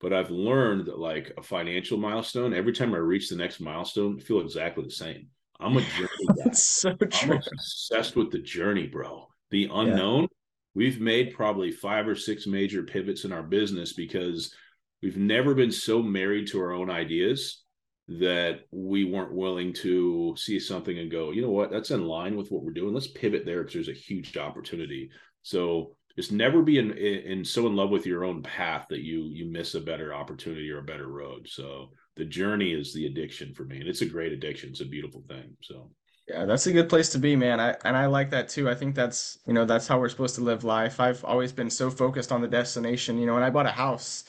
But 0.00 0.12
I've 0.12 0.30
learned 0.30 0.86
that 0.86 0.98
like 0.98 1.32
a 1.36 1.42
financial 1.42 1.98
milestone, 1.98 2.54
every 2.54 2.72
time 2.72 2.94
I 2.94 2.98
reach 2.98 3.28
the 3.28 3.36
next 3.36 3.60
milestone, 3.60 4.18
I 4.18 4.22
feel 4.22 4.40
exactly 4.40 4.84
the 4.84 4.90
same. 4.90 5.28
I'm 5.60 5.76
a 5.76 5.82
journey 5.82 6.08
guy. 6.28 6.34
That's 6.44 6.64
so 6.64 6.94
true. 6.94 7.34
I'm 7.34 7.42
obsessed 7.52 8.16
with 8.16 8.30
the 8.30 8.38
journey, 8.38 8.86
bro. 8.86 9.28
The 9.50 9.68
unknown. 9.72 10.22
Yeah. 10.22 10.28
We've 10.74 11.00
made 11.00 11.34
probably 11.34 11.72
five 11.72 12.08
or 12.08 12.14
six 12.14 12.46
major 12.46 12.82
pivots 12.84 13.24
in 13.24 13.32
our 13.32 13.42
business 13.42 13.92
because 13.92 14.54
we've 15.02 15.16
never 15.16 15.54
been 15.54 15.72
so 15.72 16.02
married 16.02 16.46
to 16.48 16.60
our 16.60 16.72
own 16.72 16.90
ideas 16.90 17.62
that 18.08 18.60
we 18.70 19.04
weren't 19.04 19.34
willing 19.34 19.72
to 19.72 20.34
see 20.36 20.58
something 20.58 20.98
and 20.98 21.10
go, 21.10 21.30
you 21.30 21.42
know 21.42 21.50
what, 21.50 21.70
that's 21.70 21.90
in 21.90 22.04
line 22.04 22.36
with 22.36 22.50
what 22.50 22.62
we're 22.62 22.72
doing. 22.72 22.94
Let's 22.94 23.06
pivot 23.06 23.44
there 23.44 23.62
because 23.62 23.74
there's 23.74 23.88
a 23.96 24.00
huge 24.00 24.36
opportunity. 24.36 25.10
So 25.42 25.96
just 26.20 26.32
never 26.32 26.60
be 26.60 26.78
in, 26.78 26.92
in 26.92 27.42
so 27.42 27.66
in 27.66 27.74
love 27.74 27.88
with 27.88 28.04
your 28.04 28.24
own 28.24 28.42
path 28.42 28.86
that 28.90 29.00
you 29.00 29.30
you 29.32 29.46
miss 29.46 29.74
a 29.74 29.80
better 29.80 30.12
opportunity 30.12 30.70
or 30.70 30.80
a 30.80 30.90
better 30.92 31.08
road. 31.08 31.48
So 31.48 31.90
the 32.16 32.26
journey 32.26 32.72
is 32.72 32.92
the 32.92 33.06
addiction 33.06 33.54
for 33.54 33.64
me, 33.64 33.80
and 33.80 33.88
it's 33.88 34.02
a 34.02 34.06
great 34.06 34.32
addiction. 34.32 34.68
It's 34.68 34.82
a 34.82 34.84
beautiful 34.84 35.24
thing. 35.28 35.56
So 35.62 35.90
yeah, 36.28 36.44
that's 36.44 36.66
a 36.66 36.72
good 36.72 36.90
place 36.90 37.08
to 37.10 37.18
be, 37.18 37.36
man. 37.36 37.58
I 37.58 37.74
and 37.86 37.96
I 37.96 38.04
like 38.04 38.30
that 38.32 38.50
too. 38.50 38.68
I 38.68 38.74
think 38.74 38.94
that's 38.94 39.38
you 39.46 39.54
know 39.54 39.64
that's 39.64 39.88
how 39.88 39.98
we're 39.98 40.10
supposed 40.10 40.34
to 40.34 40.42
live 40.42 40.62
life. 40.62 41.00
I've 41.00 41.24
always 41.24 41.52
been 41.52 41.70
so 41.70 41.90
focused 41.90 42.32
on 42.32 42.42
the 42.42 42.48
destination. 42.48 43.18
You 43.18 43.24
know, 43.24 43.36
and 43.36 43.44
I 43.44 43.48
bought 43.48 43.66
a 43.66 43.70
house 43.70 44.24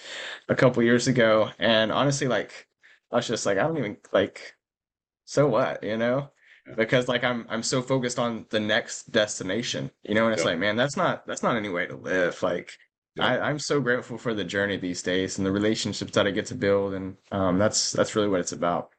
a 0.47 0.55
couple 0.55 0.81
years 0.83 1.09
ago, 1.09 1.49
and 1.59 1.91
honestly, 1.91 2.27
like 2.27 2.67
I 3.11 3.17
was 3.17 3.27
just 3.27 3.45
like, 3.45 3.57
I 3.57 3.63
don't 3.63 3.77
even 3.77 3.97
like, 4.13 4.55
so 5.25 5.47
what, 5.47 5.83
you 5.83 5.97
know? 5.97 6.29
Because 6.75 7.07
like 7.07 7.23
I'm 7.23 7.45
I'm 7.49 7.63
so 7.63 7.81
focused 7.81 8.19
on 8.19 8.45
the 8.49 8.59
next 8.59 9.11
destination, 9.11 9.91
you 10.03 10.15
know, 10.15 10.25
and 10.25 10.33
it's 10.33 10.45
like, 10.45 10.59
man, 10.59 10.75
that's 10.75 10.97
not 10.97 11.25
that's 11.25 11.43
not 11.43 11.55
any 11.55 11.69
way 11.69 11.85
to 11.87 11.95
live. 11.95 12.41
Like 12.41 12.77
I, 13.19 13.39
I'm 13.39 13.59
so 13.59 13.79
grateful 13.79 14.17
for 14.17 14.33
the 14.33 14.43
journey 14.43 14.77
these 14.77 15.03
days 15.03 15.37
and 15.37 15.45
the 15.45 15.51
relationships 15.51 16.13
that 16.13 16.27
I 16.27 16.31
get 16.31 16.45
to 16.47 16.55
build, 16.55 16.93
and 16.93 17.17
um, 17.31 17.57
that's 17.57 17.91
that's 17.91 18.15
really 18.15 18.29
what 18.29 18.39
it's 18.39 18.53
about. 18.53 18.89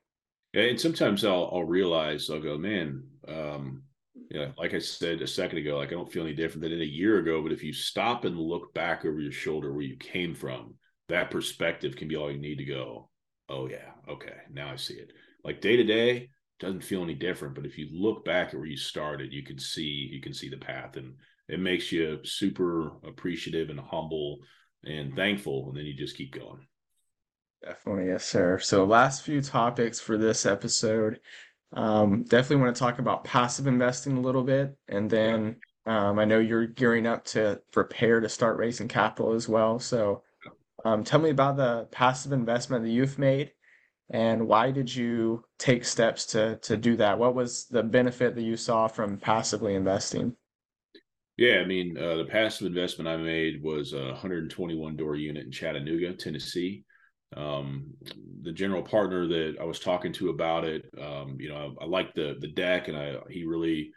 And 0.54 0.80
sometimes 0.80 1.24
I'll 1.24 1.50
I'll 1.52 1.64
realize 1.64 2.28
I'll 2.30 2.40
go, 2.40 2.58
man, 2.58 3.04
um, 3.28 3.82
yeah, 4.30 4.48
like 4.58 4.74
I 4.74 4.78
said 4.78 5.22
a 5.22 5.26
second 5.26 5.58
ago, 5.58 5.78
like 5.78 5.88
I 5.88 5.92
don't 5.92 6.12
feel 6.12 6.24
any 6.24 6.34
different 6.34 6.62
than 6.62 6.72
a 6.72 6.84
year 6.84 7.18
ago. 7.18 7.42
But 7.42 7.52
if 7.52 7.62
you 7.62 7.72
stop 7.72 8.24
and 8.24 8.38
look 8.38 8.74
back 8.74 9.04
over 9.04 9.20
your 9.20 9.32
shoulder 9.32 9.72
where 9.72 9.82
you 9.82 9.96
came 9.96 10.34
from, 10.34 10.74
that 11.08 11.30
perspective 11.30 11.96
can 11.96 12.08
be 12.08 12.16
all 12.16 12.30
you 12.30 12.38
need 12.38 12.58
to 12.58 12.64
go 12.64 13.08
oh 13.52 13.68
yeah, 13.68 13.90
okay, 14.08 14.34
now 14.50 14.70
I 14.70 14.76
see 14.76 14.94
it. 14.94 15.12
Like 15.44 15.60
day 15.60 15.76
to 15.76 15.84
day 15.84 16.30
doesn't 16.62 16.84
feel 16.84 17.02
any 17.02 17.14
different, 17.14 17.54
but 17.54 17.66
if 17.66 17.76
you 17.76 17.88
look 17.92 18.24
back 18.24 18.48
at 18.48 18.54
where 18.54 18.66
you 18.66 18.76
started, 18.76 19.32
you 19.32 19.42
can 19.42 19.58
see 19.58 20.08
you 20.10 20.22
can 20.22 20.32
see 20.32 20.48
the 20.48 20.56
path, 20.56 20.96
and 20.96 21.14
it 21.48 21.60
makes 21.60 21.90
you 21.90 22.20
super 22.24 22.92
appreciative 23.04 23.68
and 23.68 23.80
humble 23.80 24.38
and 24.84 25.14
thankful, 25.14 25.68
and 25.68 25.76
then 25.76 25.84
you 25.84 25.94
just 25.94 26.16
keep 26.16 26.32
going. 26.32 26.66
Definitely, 27.64 28.06
yes, 28.06 28.24
sir. 28.24 28.58
So, 28.60 28.84
last 28.84 29.24
few 29.24 29.42
topics 29.42 30.00
for 30.00 30.16
this 30.16 30.46
episode. 30.46 31.18
Um, 31.74 32.22
definitely 32.24 32.64
want 32.64 32.76
to 32.76 32.80
talk 32.80 32.98
about 32.98 33.24
passive 33.24 33.66
investing 33.66 34.16
a 34.16 34.20
little 34.20 34.44
bit, 34.44 34.76
and 34.88 35.10
then 35.10 35.56
um, 35.84 36.18
I 36.20 36.24
know 36.24 36.38
you're 36.38 36.66
gearing 36.66 37.08
up 37.08 37.24
to 37.26 37.60
prepare 37.72 38.20
to 38.20 38.28
start 38.28 38.56
raising 38.56 38.88
capital 38.88 39.32
as 39.32 39.48
well. 39.48 39.80
So, 39.80 40.22
um, 40.84 41.02
tell 41.02 41.20
me 41.20 41.30
about 41.30 41.56
the 41.56 41.88
passive 41.90 42.32
investment 42.32 42.84
that 42.84 42.90
you've 42.90 43.18
made 43.18 43.50
and 44.12 44.46
why 44.46 44.70
did 44.70 44.94
you 44.94 45.42
take 45.58 45.84
steps 45.84 46.26
to 46.26 46.56
to 46.58 46.76
do 46.76 46.96
that? 46.96 47.18
What 47.18 47.34
was 47.34 47.66
the 47.66 47.82
benefit 47.82 48.34
that 48.36 48.42
you 48.42 48.56
saw 48.56 48.86
from 48.86 49.18
passively 49.18 49.74
investing? 49.74 50.36
Yeah, 51.38 51.60
I 51.60 51.64
mean, 51.64 51.96
uh, 51.96 52.16
the 52.16 52.26
passive 52.26 52.66
investment 52.66 53.08
I 53.08 53.16
made 53.16 53.62
was 53.62 53.94
a 53.94 54.08
121 54.08 54.96
door 54.96 55.16
unit 55.16 55.46
in 55.46 55.50
Chattanooga, 55.50 56.12
Tennessee. 56.12 56.84
Um, 57.34 57.94
the 58.42 58.52
general 58.52 58.82
partner 58.82 59.26
that 59.26 59.56
I 59.58 59.64
was 59.64 59.80
talking 59.80 60.12
to 60.14 60.28
about 60.28 60.64
it, 60.64 60.84
um, 61.00 61.38
you 61.40 61.48
know, 61.48 61.74
I, 61.80 61.84
I 61.84 61.86
liked 61.86 62.14
the 62.14 62.36
the 62.38 62.48
deck, 62.48 62.88
and 62.88 62.96
I 62.96 63.16
he 63.30 63.44
really 63.44 63.92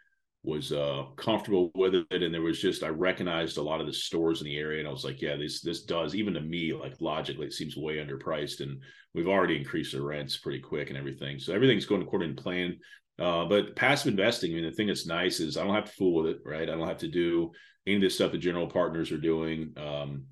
was 0.45 0.71
uh, 0.71 1.03
comfortable 1.15 1.71
with 1.75 1.95
it, 1.95 2.23
and 2.23 2.34
there 2.34 2.41
was 2.41 2.62
just 2.62 2.84
I 2.84 2.89
recognized 2.89 3.58
a 3.58 3.62
lot 3.62 3.81
of 3.81 3.88
the 3.88 3.93
stores 3.93 4.41
in 4.41 4.45
the 4.45 4.58
area, 4.58 4.79
and 4.79 4.88
I 4.88 4.91
was 4.91 5.03
like, 5.03 5.21
yeah, 5.21 5.36
this 5.36 5.62
this 5.62 5.84
does 5.84 6.15
even 6.15 6.34
to 6.36 6.41
me 6.41 6.73
like 6.73 6.95
logically 6.99 7.47
it 7.47 7.53
seems 7.53 7.75
way 7.75 7.97
underpriced, 7.97 8.62
and 8.62 8.81
we've 9.13 9.27
already 9.27 9.58
increased 9.58 9.93
the 9.93 10.01
rents 10.01 10.38
pretty 10.38 10.60
quick 10.60 10.89
and 10.89 10.97
everything, 10.97 11.39
so 11.39 11.53
everything's 11.53 11.86
going 11.86 12.01
according 12.01 12.36
to 12.36 12.41
plan. 12.41 12.77
Uh, 13.17 13.45
but 13.45 13.75
passive 13.75 14.10
investing, 14.10 14.51
I 14.51 14.55
mean, 14.55 14.65
the 14.65 14.71
thing 14.71 14.88
that's 14.88 15.08
nice 15.08 15.39
is 15.39 15.55
I 15.55 15.63
don't 15.63 15.75
have 15.75 15.86
to 15.86 15.91
fool 15.91 16.21
with 16.21 16.36
it, 16.36 16.41
right? 16.45 16.69
I 16.69 16.75
don't 16.75 16.88
have 16.88 16.97
to 16.97 17.08
do 17.08 17.51
any 17.88 17.95
of 17.95 18.01
this 18.01 18.15
stuff 18.15 18.31
the 18.31 18.38
general 18.38 18.67
partners 18.67 19.12
are 19.12 19.17
doing. 19.17 19.73
Um, 19.77 20.25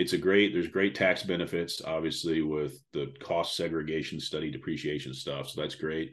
it's 0.00 0.14
a 0.14 0.18
great 0.18 0.54
there's 0.54 0.68
great 0.68 0.94
tax 0.94 1.22
benefits 1.22 1.82
obviously 1.84 2.40
with 2.40 2.82
the 2.92 3.12
cost 3.22 3.54
segregation 3.54 4.18
study 4.18 4.50
depreciation 4.50 5.12
stuff 5.12 5.48
so 5.48 5.60
that's 5.60 5.74
great 5.74 6.12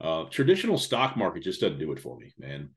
uh, 0.00 0.24
traditional 0.30 0.76
stock 0.76 1.16
market 1.16 1.42
just 1.42 1.60
doesn't 1.60 1.78
do 1.78 1.92
it 1.92 2.00
for 2.00 2.18
me 2.18 2.32
man 2.38 2.68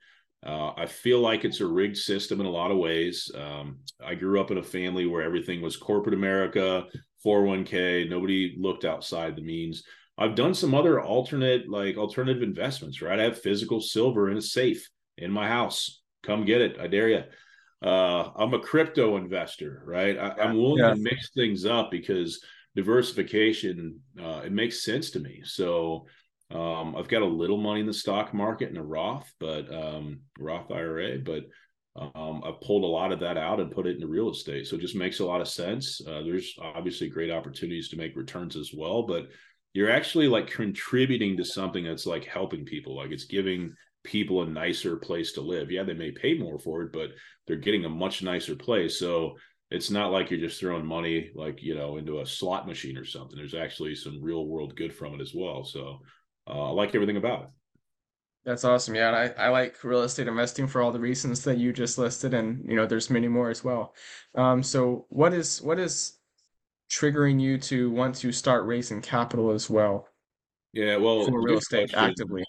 uh, 0.45 0.71
I 0.75 0.87
feel 0.87 1.19
like 1.19 1.45
it's 1.45 1.61
a 1.61 1.67
rigged 1.67 1.97
system 1.97 2.39
in 2.39 2.47
a 2.47 2.51
lot 2.51 2.71
of 2.71 2.77
ways. 2.77 3.29
Um, 3.35 3.79
I 4.03 4.15
grew 4.15 4.41
up 4.41 4.49
in 4.49 4.57
a 4.57 4.63
family 4.63 5.05
where 5.05 5.21
everything 5.21 5.61
was 5.61 5.77
corporate 5.77 6.15
America, 6.15 6.85
401k, 7.25 8.09
nobody 8.09 8.55
looked 8.59 8.83
outside 8.83 9.35
the 9.35 9.43
means. 9.43 9.83
I've 10.17 10.35
done 10.35 10.53
some 10.53 10.73
other 10.73 11.01
alternate, 11.01 11.69
like 11.69 11.97
alternative 11.97 12.43
investments, 12.43 13.01
right? 13.01 13.19
I 13.19 13.23
have 13.23 13.41
physical 13.41 13.81
silver 13.81 14.29
in 14.29 14.37
a 14.37 14.41
safe 14.41 14.89
in 15.17 15.31
my 15.31 15.47
house. 15.47 16.01
Come 16.23 16.45
get 16.45 16.61
it. 16.61 16.77
I 16.79 16.87
dare 16.87 17.09
you. 17.09 17.23
Uh, 17.83 18.29
I'm 18.35 18.53
a 18.53 18.59
crypto 18.59 19.17
investor, 19.17 19.81
right? 19.85 20.17
I, 20.17 20.49
am 20.49 20.57
willing 20.57 20.83
yeah. 20.83 20.93
to 20.93 20.95
mix 20.95 21.31
things 21.31 21.65
up 21.65 21.89
because 21.89 22.43
diversification, 22.75 23.99
uh, 24.19 24.41
it 24.45 24.51
makes 24.51 24.83
sense 24.83 25.11
to 25.11 25.19
me. 25.19 25.41
So, 25.43 26.05
um, 26.53 26.95
I've 26.95 27.07
got 27.07 27.21
a 27.21 27.25
little 27.25 27.57
money 27.57 27.81
in 27.81 27.87
the 27.87 27.93
stock 27.93 28.33
market 28.33 28.69
in 28.69 28.77
a 28.77 28.83
Roth, 28.83 29.31
but 29.39 29.73
um, 29.73 30.21
Roth 30.39 30.71
IRA, 30.71 31.19
but 31.19 31.43
um, 31.95 32.41
I've 32.45 32.61
pulled 32.61 32.83
a 32.83 32.87
lot 32.87 33.11
of 33.11 33.19
that 33.19 33.37
out 33.37 33.59
and 33.59 33.71
put 33.71 33.85
it 33.85 33.95
into 33.95 34.07
real 34.07 34.29
estate. 34.29 34.67
So 34.67 34.75
it 34.75 34.81
just 34.81 34.95
makes 34.95 35.19
a 35.19 35.25
lot 35.25 35.41
of 35.41 35.47
sense. 35.47 36.01
Uh, 36.05 36.21
there's 36.23 36.55
obviously 36.61 37.09
great 37.09 37.31
opportunities 37.31 37.89
to 37.89 37.97
make 37.97 38.15
returns 38.15 38.55
as 38.55 38.71
well, 38.73 39.03
but 39.03 39.27
you're 39.73 39.91
actually 39.91 40.27
like 40.27 40.49
contributing 40.49 41.37
to 41.37 41.45
something 41.45 41.83
that's 41.83 42.05
like 42.05 42.25
helping 42.25 42.65
people. 42.65 42.95
Like 42.95 43.11
it's 43.11 43.25
giving 43.25 43.73
people 44.03 44.41
a 44.41 44.47
nicer 44.47 44.97
place 44.97 45.33
to 45.33 45.41
live. 45.41 45.71
Yeah, 45.71 45.83
they 45.83 45.93
may 45.93 46.11
pay 46.11 46.37
more 46.37 46.59
for 46.59 46.83
it, 46.83 46.91
but 46.91 47.11
they're 47.47 47.57
getting 47.57 47.85
a 47.85 47.89
much 47.89 48.23
nicer 48.23 48.55
place. 48.55 48.97
So 48.97 49.35
it's 49.69 49.89
not 49.89 50.11
like 50.11 50.29
you're 50.29 50.39
just 50.39 50.59
throwing 50.59 50.85
money 50.85 51.31
like 51.33 51.61
you 51.63 51.75
know 51.75 51.97
into 51.97 52.19
a 52.19 52.25
slot 52.25 52.67
machine 52.67 52.97
or 52.97 53.05
something. 53.05 53.37
There's 53.37 53.55
actually 53.55 53.95
some 53.95 54.21
real 54.21 54.45
world 54.45 54.75
good 54.75 54.93
from 54.93 55.13
it 55.13 55.21
as 55.21 55.33
well. 55.33 55.63
So 55.63 55.99
uh, 56.47 56.69
I 56.69 56.71
like 56.71 56.95
everything 56.95 57.17
about 57.17 57.43
it. 57.43 57.49
That's 58.43 58.63
awesome. 58.63 58.95
Yeah, 58.95 59.11
I, 59.11 59.45
I 59.45 59.49
like 59.49 59.83
real 59.83 60.01
estate 60.01 60.27
investing 60.27 60.67
for 60.67 60.81
all 60.81 60.91
the 60.91 60.99
reasons 60.99 61.43
that 61.43 61.59
you 61.59 61.71
just 61.71 61.97
listed, 61.97 62.33
and 62.33 62.65
you 62.67 62.75
know, 62.75 62.87
there's 62.87 63.09
many 63.09 63.27
more 63.27 63.49
as 63.51 63.63
well. 63.63 63.93
Um, 64.33 64.63
so 64.63 65.05
what 65.09 65.33
is 65.33 65.61
what 65.61 65.79
is 65.79 66.17
triggering 66.89 67.39
you 67.39 67.57
to 67.57 67.91
want 67.91 68.15
to 68.15 68.31
start 68.31 68.65
raising 68.65 69.01
capital 69.01 69.51
as 69.51 69.69
well? 69.69 70.07
Yeah, 70.73 70.97
well, 70.97 71.25
for 71.25 71.41
real 71.41 71.59
estate 71.59 71.91
question. 71.91 72.09
actively. 72.09 72.43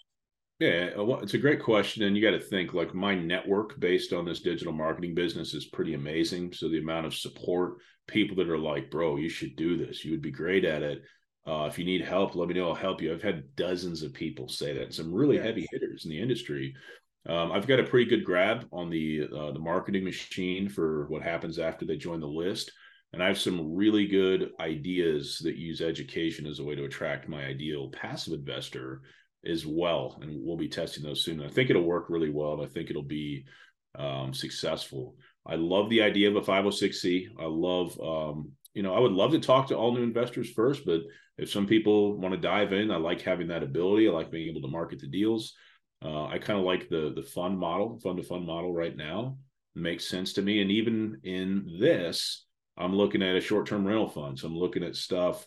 Yeah, 0.58 0.90
it's 0.96 1.34
a 1.34 1.38
great 1.38 1.60
question, 1.60 2.04
and 2.04 2.16
you 2.16 2.22
got 2.22 2.38
to 2.38 2.40
think 2.40 2.72
like 2.72 2.94
my 2.94 3.14
network 3.14 3.78
based 3.78 4.12
on 4.12 4.24
this 4.24 4.40
digital 4.40 4.72
marketing 4.72 5.14
business 5.14 5.54
is 5.54 5.66
pretty 5.66 5.94
amazing. 5.94 6.52
So 6.52 6.68
the 6.68 6.78
amount 6.78 7.04
of 7.04 7.14
support, 7.14 7.78
people 8.06 8.36
that 8.36 8.48
are 8.48 8.58
like, 8.58 8.90
"Bro, 8.90 9.16
you 9.16 9.28
should 9.28 9.56
do 9.56 9.76
this. 9.76 10.04
You 10.04 10.12
would 10.12 10.22
be 10.22 10.30
great 10.30 10.64
at 10.64 10.82
it." 10.82 11.02
Uh, 11.46 11.66
if 11.68 11.78
you 11.78 11.84
need 11.84 12.04
help, 12.04 12.36
let 12.36 12.48
me 12.48 12.54
know. 12.54 12.68
I'll 12.68 12.74
help 12.74 13.02
you. 13.02 13.12
I've 13.12 13.22
had 13.22 13.56
dozens 13.56 14.02
of 14.02 14.12
people 14.12 14.48
say 14.48 14.76
that. 14.78 14.94
Some 14.94 15.12
really 15.12 15.36
yeah. 15.36 15.42
heavy 15.42 15.66
hitters 15.72 16.04
in 16.04 16.10
the 16.10 16.20
industry. 16.20 16.74
Um, 17.28 17.52
I've 17.52 17.66
got 17.66 17.80
a 17.80 17.84
pretty 17.84 18.08
good 18.08 18.24
grab 18.24 18.66
on 18.72 18.90
the 18.90 19.28
uh, 19.36 19.52
the 19.52 19.58
marketing 19.58 20.04
machine 20.04 20.68
for 20.68 21.06
what 21.08 21.22
happens 21.22 21.58
after 21.58 21.84
they 21.84 21.96
join 21.96 22.20
the 22.20 22.26
list, 22.26 22.72
and 23.12 23.22
I 23.22 23.28
have 23.28 23.38
some 23.38 23.74
really 23.74 24.06
good 24.06 24.50
ideas 24.60 25.40
that 25.44 25.56
use 25.56 25.80
education 25.80 26.46
as 26.46 26.58
a 26.58 26.64
way 26.64 26.74
to 26.74 26.84
attract 26.84 27.28
my 27.28 27.44
ideal 27.44 27.90
passive 27.90 28.34
investor 28.34 29.02
as 29.44 29.66
well. 29.66 30.18
And 30.20 30.40
we'll 30.42 30.56
be 30.56 30.68
testing 30.68 31.02
those 31.02 31.24
soon. 31.24 31.42
I 31.42 31.48
think 31.48 31.70
it'll 31.70 31.82
work 31.82 32.06
really 32.08 32.30
well. 32.30 32.62
I 32.62 32.66
think 32.66 32.90
it'll 32.90 33.02
be 33.02 33.44
um, 33.96 34.32
successful. 34.32 35.16
I 35.46 35.56
love 35.56 35.90
the 35.90 36.02
idea 36.02 36.28
of 36.28 36.36
a 36.36 36.40
506c. 36.40 37.26
I 37.38 37.44
love 37.46 38.00
um, 38.00 38.52
you 38.74 38.82
know, 38.82 38.94
I 38.94 39.00
would 39.00 39.12
love 39.12 39.32
to 39.32 39.40
talk 39.40 39.68
to 39.68 39.76
all 39.76 39.94
new 39.94 40.02
investors 40.02 40.50
first, 40.50 40.84
but 40.86 41.02
if 41.38 41.50
some 41.50 41.66
people 41.66 42.18
want 42.18 42.34
to 42.34 42.40
dive 42.40 42.72
in, 42.72 42.90
I 42.90 42.96
like 42.96 43.22
having 43.22 43.48
that 43.48 43.62
ability. 43.62 44.08
I 44.08 44.12
like 44.12 44.30
being 44.30 44.48
able 44.48 44.62
to 44.62 44.68
market 44.68 45.00
the 45.00 45.06
deals. 45.06 45.54
Uh, 46.04 46.26
I 46.26 46.38
kind 46.38 46.58
of 46.58 46.64
like 46.64 46.88
the 46.88 47.12
the 47.14 47.22
fund 47.22 47.58
model, 47.58 47.98
fund 47.98 48.18
to 48.18 48.22
fund 48.22 48.46
model 48.46 48.72
right 48.72 48.96
now. 48.96 49.38
It 49.76 49.82
makes 49.82 50.08
sense 50.08 50.34
to 50.34 50.42
me. 50.42 50.60
And 50.60 50.70
even 50.70 51.20
in 51.22 51.78
this, 51.80 52.46
I'm 52.76 52.94
looking 52.94 53.22
at 53.22 53.36
a 53.36 53.40
short 53.40 53.66
term 53.66 53.86
rental 53.86 54.08
fund. 54.08 54.38
So 54.38 54.46
I'm 54.46 54.56
looking 54.56 54.84
at 54.84 54.96
stuff 54.96 55.46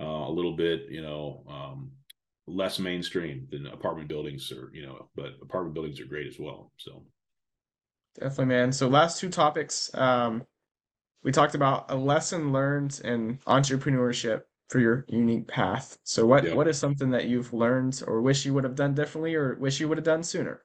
uh, 0.00 0.04
a 0.04 0.30
little 0.30 0.56
bit, 0.56 0.82
you 0.88 1.02
know, 1.02 1.44
um, 1.48 1.92
less 2.50 2.78
mainstream 2.78 3.46
than 3.50 3.66
apartment 3.66 4.08
buildings 4.08 4.52
or 4.52 4.70
you 4.74 4.84
know 4.84 5.08
but 5.14 5.34
apartment 5.42 5.74
buildings 5.74 6.00
are 6.00 6.06
great 6.06 6.26
as 6.26 6.38
well 6.38 6.72
so 6.76 7.04
definitely 8.18 8.46
man 8.46 8.72
so 8.72 8.88
last 8.88 9.20
two 9.20 9.28
topics 9.28 9.90
um 9.94 10.42
we 11.22 11.30
talked 11.30 11.54
about 11.54 11.90
a 11.90 11.94
lesson 11.94 12.52
learned 12.52 13.00
in 13.04 13.38
entrepreneurship 13.46 14.42
for 14.70 14.78
your 14.78 15.04
unique 15.08 15.46
path 15.46 15.98
so 16.04 16.24
what 16.24 16.44
yep. 16.44 16.54
what 16.54 16.68
is 16.68 16.78
something 16.78 17.10
that 17.10 17.26
you've 17.26 17.52
learned 17.52 18.02
or 18.06 18.22
wish 18.22 18.46
you 18.46 18.54
would 18.54 18.64
have 18.64 18.74
done 18.74 18.94
differently 18.94 19.34
or 19.34 19.56
wish 19.58 19.80
you 19.80 19.88
would 19.88 19.98
have 19.98 20.04
done 20.04 20.22
sooner 20.22 20.62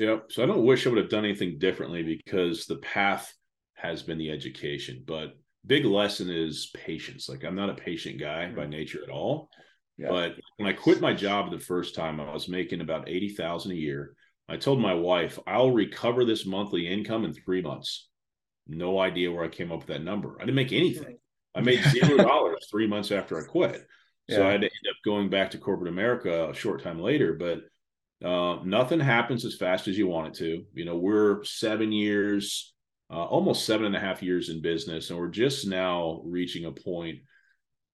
Yep. 0.00 0.32
So 0.32 0.42
I 0.42 0.46
don't 0.46 0.64
wish 0.64 0.86
I 0.86 0.90
would 0.90 0.98
have 0.98 1.10
done 1.10 1.26
anything 1.26 1.58
differently 1.58 2.02
because 2.02 2.64
the 2.64 2.78
path 2.78 3.30
has 3.74 4.02
been 4.02 4.16
the 4.16 4.30
education. 4.30 5.04
But 5.06 5.34
big 5.66 5.84
lesson 5.84 6.30
is 6.30 6.70
patience. 6.74 7.28
Like 7.28 7.44
I'm 7.44 7.54
not 7.54 7.68
a 7.68 7.74
patient 7.74 8.18
guy 8.18 8.46
by 8.46 8.62
mm-hmm. 8.62 8.70
nature 8.70 9.00
at 9.02 9.10
all. 9.10 9.50
Yeah. 9.98 10.08
But 10.08 10.36
when 10.56 10.66
I 10.66 10.72
quit 10.72 11.02
my 11.02 11.12
job 11.12 11.50
the 11.50 11.58
first 11.58 11.94
time, 11.94 12.18
I 12.18 12.32
was 12.32 12.48
making 12.48 12.80
about 12.80 13.10
eighty 13.10 13.28
thousand 13.28 13.72
a 13.72 13.76
year. 13.76 14.14
I 14.48 14.56
told 14.56 14.80
my 14.80 14.94
wife, 14.94 15.38
I'll 15.46 15.70
recover 15.70 16.24
this 16.24 16.46
monthly 16.46 16.88
income 16.88 17.26
in 17.26 17.34
three 17.34 17.60
months. 17.60 18.08
No 18.66 18.98
idea 18.98 19.30
where 19.30 19.44
I 19.44 19.48
came 19.48 19.70
up 19.70 19.80
with 19.80 19.88
that 19.88 20.02
number. 20.02 20.38
I 20.40 20.46
didn't 20.46 20.54
make 20.54 20.72
anything. 20.72 21.18
I 21.54 21.60
made 21.60 21.82
zero 21.84 22.16
dollars 22.24 22.66
three 22.70 22.86
months 22.86 23.10
after 23.10 23.38
I 23.38 23.44
quit. 23.44 23.86
So 24.28 24.38
yeah. 24.38 24.48
I 24.48 24.52
had 24.52 24.60
to 24.60 24.66
end 24.66 24.88
up 24.88 24.96
going 25.04 25.28
back 25.28 25.50
to 25.50 25.58
corporate 25.58 25.92
America 25.92 26.50
a 26.50 26.54
short 26.54 26.82
time 26.82 27.00
later. 27.00 27.34
But 27.34 28.26
uh, 28.26 28.62
nothing 28.64 29.00
happens 29.00 29.44
as 29.44 29.56
fast 29.56 29.88
as 29.88 29.98
you 29.98 30.06
want 30.06 30.28
it 30.28 30.34
to. 30.34 30.64
You 30.74 30.84
know, 30.84 30.96
we're 30.96 31.42
seven 31.44 31.90
years, 31.90 32.74
uh, 33.10 33.24
almost 33.24 33.66
seven 33.66 33.86
and 33.86 33.96
a 33.96 34.00
half 34.00 34.22
years 34.22 34.50
in 34.50 34.62
business, 34.62 35.10
and 35.10 35.18
we're 35.18 35.28
just 35.28 35.66
now 35.66 36.22
reaching 36.24 36.66
a 36.66 36.72
point 36.72 37.18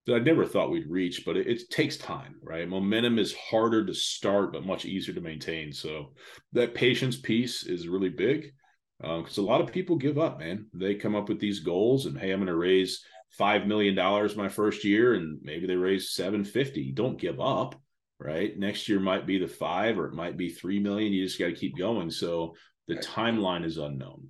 that 0.06 0.14
I 0.14 0.18
never 0.20 0.44
thought 0.44 0.70
we'd 0.70 0.90
reach, 0.90 1.24
but 1.24 1.36
it, 1.36 1.48
it 1.48 1.70
takes 1.70 1.96
time, 1.96 2.36
right? 2.42 2.68
Momentum 2.68 3.18
is 3.18 3.34
harder 3.34 3.84
to 3.84 3.94
start, 3.94 4.52
but 4.52 4.64
much 4.64 4.84
easier 4.84 5.14
to 5.14 5.20
maintain. 5.20 5.72
So 5.72 6.12
that 6.52 6.74
patience 6.74 7.16
piece 7.16 7.64
is 7.64 7.88
really 7.88 8.08
big 8.08 8.52
because 9.00 9.38
um, 9.38 9.44
a 9.44 9.46
lot 9.46 9.60
of 9.60 9.72
people 9.72 9.96
give 9.96 10.18
up, 10.18 10.38
man. 10.38 10.66
They 10.72 10.94
come 10.94 11.16
up 11.16 11.28
with 11.28 11.40
these 11.40 11.60
goals 11.60 12.06
and, 12.06 12.16
hey, 12.16 12.30
I'm 12.30 12.38
going 12.38 12.46
to 12.46 12.56
raise 12.56 13.04
$5 13.38 13.66
million 13.66 13.94
my 14.36 14.48
first 14.48 14.84
year, 14.84 15.14
and 15.14 15.38
maybe 15.42 15.66
they 15.66 15.76
raise 15.76 16.10
750. 16.10 16.92
Don't 16.92 17.18
give 17.18 17.40
up 17.40 17.76
right? 18.18 18.58
Next 18.58 18.88
year 18.88 19.00
might 19.00 19.26
be 19.26 19.38
the 19.38 19.48
five 19.48 19.98
or 19.98 20.06
it 20.06 20.14
might 20.14 20.36
be 20.36 20.48
three 20.48 20.78
million. 20.78 21.12
You 21.12 21.24
just 21.24 21.38
got 21.38 21.46
to 21.46 21.52
keep 21.52 21.76
going. 21.76 22.10
So 22.10 22.54
the 22.88 22.96
timeline 22.96 23.64
is 23.64 23.78
unknown. 23.78 24.28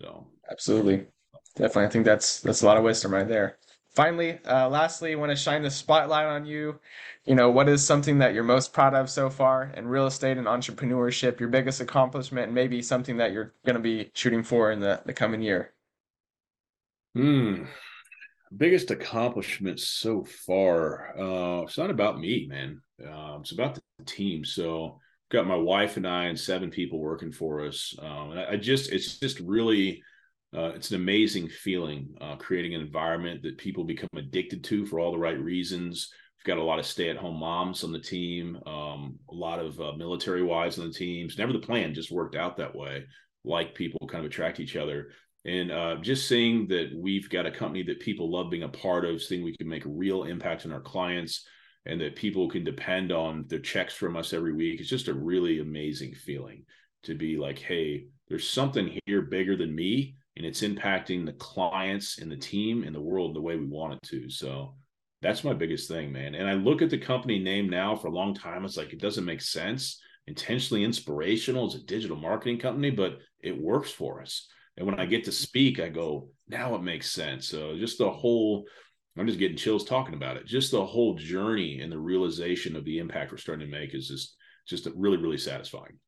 So 0.00 0.28
absolutely, 0.50 1.06
definitely. 1.56 1.84
I 1.84 1.88
think 1.88 2.04
that's 2.04 2.40
that's 2.40 2.62
a 2.62 2.66
lot 2.66 2.76
of 2.76 2.84
wisdom 2.84 3.12
right 3.12 3.28
there. 3.28 3.58
Finally, 3.94 4.40
uh, 4.46 4.70
lastly, 4.70 5.12
I 5.12 5.16
want 5.16 5.30
to 5.30 5.36
shine 5.36 5.62
the 5.62 5.70
spotlight 5.70 6.24
on 6.24 6.46
you. 6.46 6.80
You 7.26 7.34
know, 7.34 7.50
what 7.50 7.68
is 7.68 7.84
something 7.84 8.18
that 8.18 8.32
you're 8.32 8.42
most 8.42 8.72
proud 8.72 8.94
of 8.94 9.10
so 9.10 9.28
far 9.28 9.70
in 9.76 9.86
real 9.86 10.06
estate 10.06 10.38
and 10.38 10.46
entrepreneurship, 10.46 11.38
your 11.38 11.50
biggest 11.50 11.82
accomplishment, 11.82 12.46
and 12.46 12.54
maybe 12.54 12.80
something 12.80 13.18
that 13.18 13.32
you're 13.32 13.52
going 13.66 13.76
to 13.76 13.82
be 13.82 14.10
shooting 14.14 14.42
for 14.42 14.72
in 14.72 14.80
the, 14.80 15.02
the 15.04 15.12
coming 15.12 15.42
year? 15.42 15.74
Hmm 17.14 17.64
biggest 18.56 18.90
accomplishment 18.90 19.80
so 19.80 20.24
far 20.24 21.18
uh 21.18 21.62
it's 21.62 21.78
not 21.78 21.90
about 21.90 22.20
me 22.20 22.46
man. 22.48 22.80
Um 23.06 23.40
it's 23.40 23.52
about 23.52 23.74
the 23.74 23.82
team. 24.04 24.44
So 24.44 24.98
I've 25.00 25.36
got 25.36 25.46
my 25.46 25.56
wife 25.56 25.96
and 25.96 26.06
i 26.06 26.24
and 26.24 26.38
seven 26.38 26.70
people 26.70 26.98
working 26.98 27.32
for 27.32 27.64
us. 27.66 27.94
Um 28.00 28.32
and 28.32 28.40
I, 28.40 28.52
I 28.52 28.56
just 28.56 28.92
it's 28.92 29.18
just 29.18 29.40
really 29.40 30.02
uh, 30.54 30.72
it's 30.74 30.90
an 30.90 30.96
amazing 30.96 31.48
feeling 31.48 32.14
uh, 32.20 32.36
creating 32.36 32.74
an 32.74 32.82
environment 32.82 33.42
that 33.42 33.56
people 33.56 33.84
become 33.84 34.10
addicted 34.16 34.62
to 34.62 34.84
for 34.84 35.00
all 35.00 35.10
the 35.10 35.18
right 35.18 35.40
reasons. 35.40 36.12
We've 36.38 36.44
got 36.44 36.60
a 36.60 36.62
lot 36.62 36.78
of 36.78 36.84
stay-at-home 36.84 37.40
moms 37.40 37.84
on 37.84 37.92
the 37.92 37.98
team 37.98 38.58
um, 38.66 39.18
a 39.30 39.34
lot 39.34 39.60
of 39.60 39.80
uh, 39.80 39.92
military 39.92 40.42
wives 40.42 40.78
on 40.78 40.88
the 40.88 40.92
teams. 40.92 41.38
Never 41.38 41.54
the 41.54 41.58
plan 41.58 41.94
just 41.94 42.10
worked 42.10 42.36
out 42.36 42.58
that 42.58 42.74
way. 42.74 43.04
Like 43.44 43.74
people 43.74 44.06
kind 44.06 44.24
of 44.24 44.30
attract 44.30 44.60
each 44.60 44.76
other 44.76 45.08
and 45.44 45.72
uh, 45.72 45.96
just 46.00 46.28
seeing 46.28 46.68
that 46.68 46.90
we've 46.94 47.28
got 47.28 47.46
a 47.46 47.50
company 47.50 47.82
that 47.84 48.00
people 48.00 48.30
love 48.30 48.50
being 48.50 48.62
a 48.62 48.68
part 48.68 49.04
of, 49.04 49.22
seeing 49.22 49.42
we 49.42 49.56
can 49.56 49.68
make 49.68 49.84
a 49.84 49.90
real 49.90 50.24
impact 50.24 50.64
on 50.64 50.72
our 50.72 50.80
clients, 50.80 51.46
and 51.86 52.00
that 52.00 52.14
people 52.14 52.48
can 52.48 52.62
depend 52.62 53.10
on 53.10 53.44
their 53.48 53.58
checks 53.58 53.94
from 53.94 54.16
us 54.16 54.32
every 54.32 54.52
week. 54.52 54.80
It's 54.80 54.88
just 54.88 55.08
a 55.08 55.14
really 55.14 55.58
amazing 55.58 56.14
feeling 56.14 56.64
to 57.04 57.14
be 57.14 57.36
like, 57.36 57.58
hey, 57.58 58.06
there's 58.28 58.48
something 58.48 58.98
here 59.06 59.22
bigger 59.22 59.56
than 59.56 59.74
me, 59.74 60.14
and 60.36 60.46
it's 60.46 60.62
impacting 60.62 61.26
the 61.26 61.32
clients 61.32 62.18
and 62.18 62.30
the 62.30 62.36
team 62.36 62.84
and 62.84 62.94
the 62.94 63.00
world 63.00 63.34
the 63.34 63.40
way 63.40 63.56
we 63.56 63.66
want 63.66 63.94
it 63.94 64.02
to. 64.08 64.30
So 64.30 64.76
that's 65.20 65.44
my 65.44 65.52
biggest 65.52 65.88
thing, 65.88 66.12
man. 66.12 66.34
And 66.34 66.48
I 66.48 66.54
look 66.54 66.82
at 66.82 66.90
the 66.90 66.98
company 66.98 67.38
name 67.38 67.68
now 67.68 67.96
for 67.96 68.08
a 68.08 68.12
long 68.12 68.34
time. 68.34 68.64
It's 68.64 68.76
like 68.76 68.92
it 68.92 69.00
doesn't 69.00 69.24
make 69.24 69.40
sense. 69.40 70.00
Intentionally 70.28 70.84
inspirational 70.84 71.66
as 71.66 71.74
a 71.74 71.82
digital 71.84 72.16
marketing 72.16 72.60
company, 72.60 72.90
but 72.90 73.18
it 73.40 73.60
works 73.60 73.90
for 73.90 74.22
us. 74.22 74.46
And 74.76 74.86
when 74.86 74.98
I 74.98 75.06
get 75.06 75.24
to 75.24 75.32
speak, 75.32 75.80
I 75.80 75.88
go, 75.88 76.28
now 76.48 76.74
it 76.74 76.82
makes 76.82 77.12
sense. 77.12 77.48
So 77.48 77.76
just 77.76 77.98
the 77.98 78.10
whole, 78.10 78.64
I'm 79.18 79.26
just 79.26 79.38
getting 79.38 79.56
chills 79.56 79.84
talking 79.84 80.14
about 80.14 80.36
it. 80.36 80.46
Just 80.46 80.70
the 80.70 80.84
whole 80.84 81.14
journey 81.14 81.80
and 81.80 81.92
the 81.92 81.98
realization 81.98 82.76
of 82.76 82.84
the 82.84 82.98
impact 82.98 83.30
we're 83.30 83.38
starting 83.38 83.66
to 83.66 83.78
make 83.78 83.94
is 83.94 84.08
just 84.08 84.36
just 84.66 84.88
really, 84.94 85.16
really 85.16 85.38
satisfying. 85.38 85.98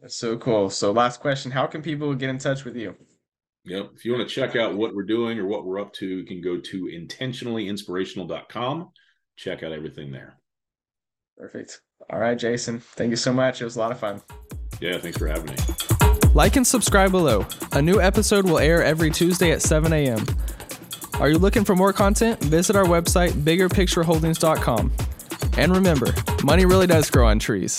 That's 0.00 0.16
so 0.16 0.36
cool. 0.38 0.70
So 0.70 0.92
last 0.92 1.20
question, 1.20 1.50
how 1.50 1.66
can 1.66 1.82
people 1.82 2.14
get 2.14 2.30
in 2.30 2.38
touch 2.38 2.64
with 2.64 2.76
you? 2.76 2.94
Yep. 3.64 3.90
If 3.96 4.04
you 4.04 4.12
want 4.12 4.28
to 4.28 4.34
check 4.34 4.56
out 4.56 4.76
what 4.76 4.94
we're 4.94 5.02
doing 5.02 5.38
or 5.38 5.46
what 5.46 5.64
we're 5.64 5.80
up 5.80 5.92
to, 5.94 6.06
you 6.06 6.24
can 6.24 6.40
go 6.40 6.58
to 6.58 6.84
intentionallyinspirational.com. 6.84 8.90
Check 9.36 9.62
out 9.62 9.72
everything 9.72 10.12
there. 10.12 10.38
Perfect. 11.36 11.80
All 12.10 12.18
right, 12.18 12.38
Jason. 12.38 12.80
Thank 12.80 13.10
you 13.10 13.16
so 13.16 13.32
much. 13.32 13.60
It 13.60 13.64
was 13.64 13.76
a 13.76 13.80
lot 13.80 13.92
of 13.92 13.98
fun. 13.98 14.22
Yeah, 14.80 14.98
thanks 14.98 15.18
for 15.18 15.26
having 15.26 15.46
me. 15.46 15.95
Like 16.36 16.56
and 16.56 16.66
subscribe 16.66 17.12
below. 17.12 17.46
A 17.72 17.80
new 17.80 17.98
episode 17.98 18.44
will 18.44 18.58
air 18.58 18.84
every 18.84 19.10
Tuesday 19.10 19.52
at 19.52 19.62
7 19.62 19.90
a.m. 19.90 20.22
Are 21.14 21.30
you 21.30 21.38
looking 21.38 21.64
for 21.64 21.74
more 21.74 21.94
content? 21.94 22.38
Visit 22.44 22.76
our 22.76 22.84
website, 22.84 23.30
biggerpictureholdings.com. 23.30 24.92
And 25.56 25.74
remember, 25.74 26.14
money 26.44 26.66
really 26.66 26.86
does 26.86 27.08
grow 27.08 27.26
on 27.26 27.38
trees. 27.38 27.74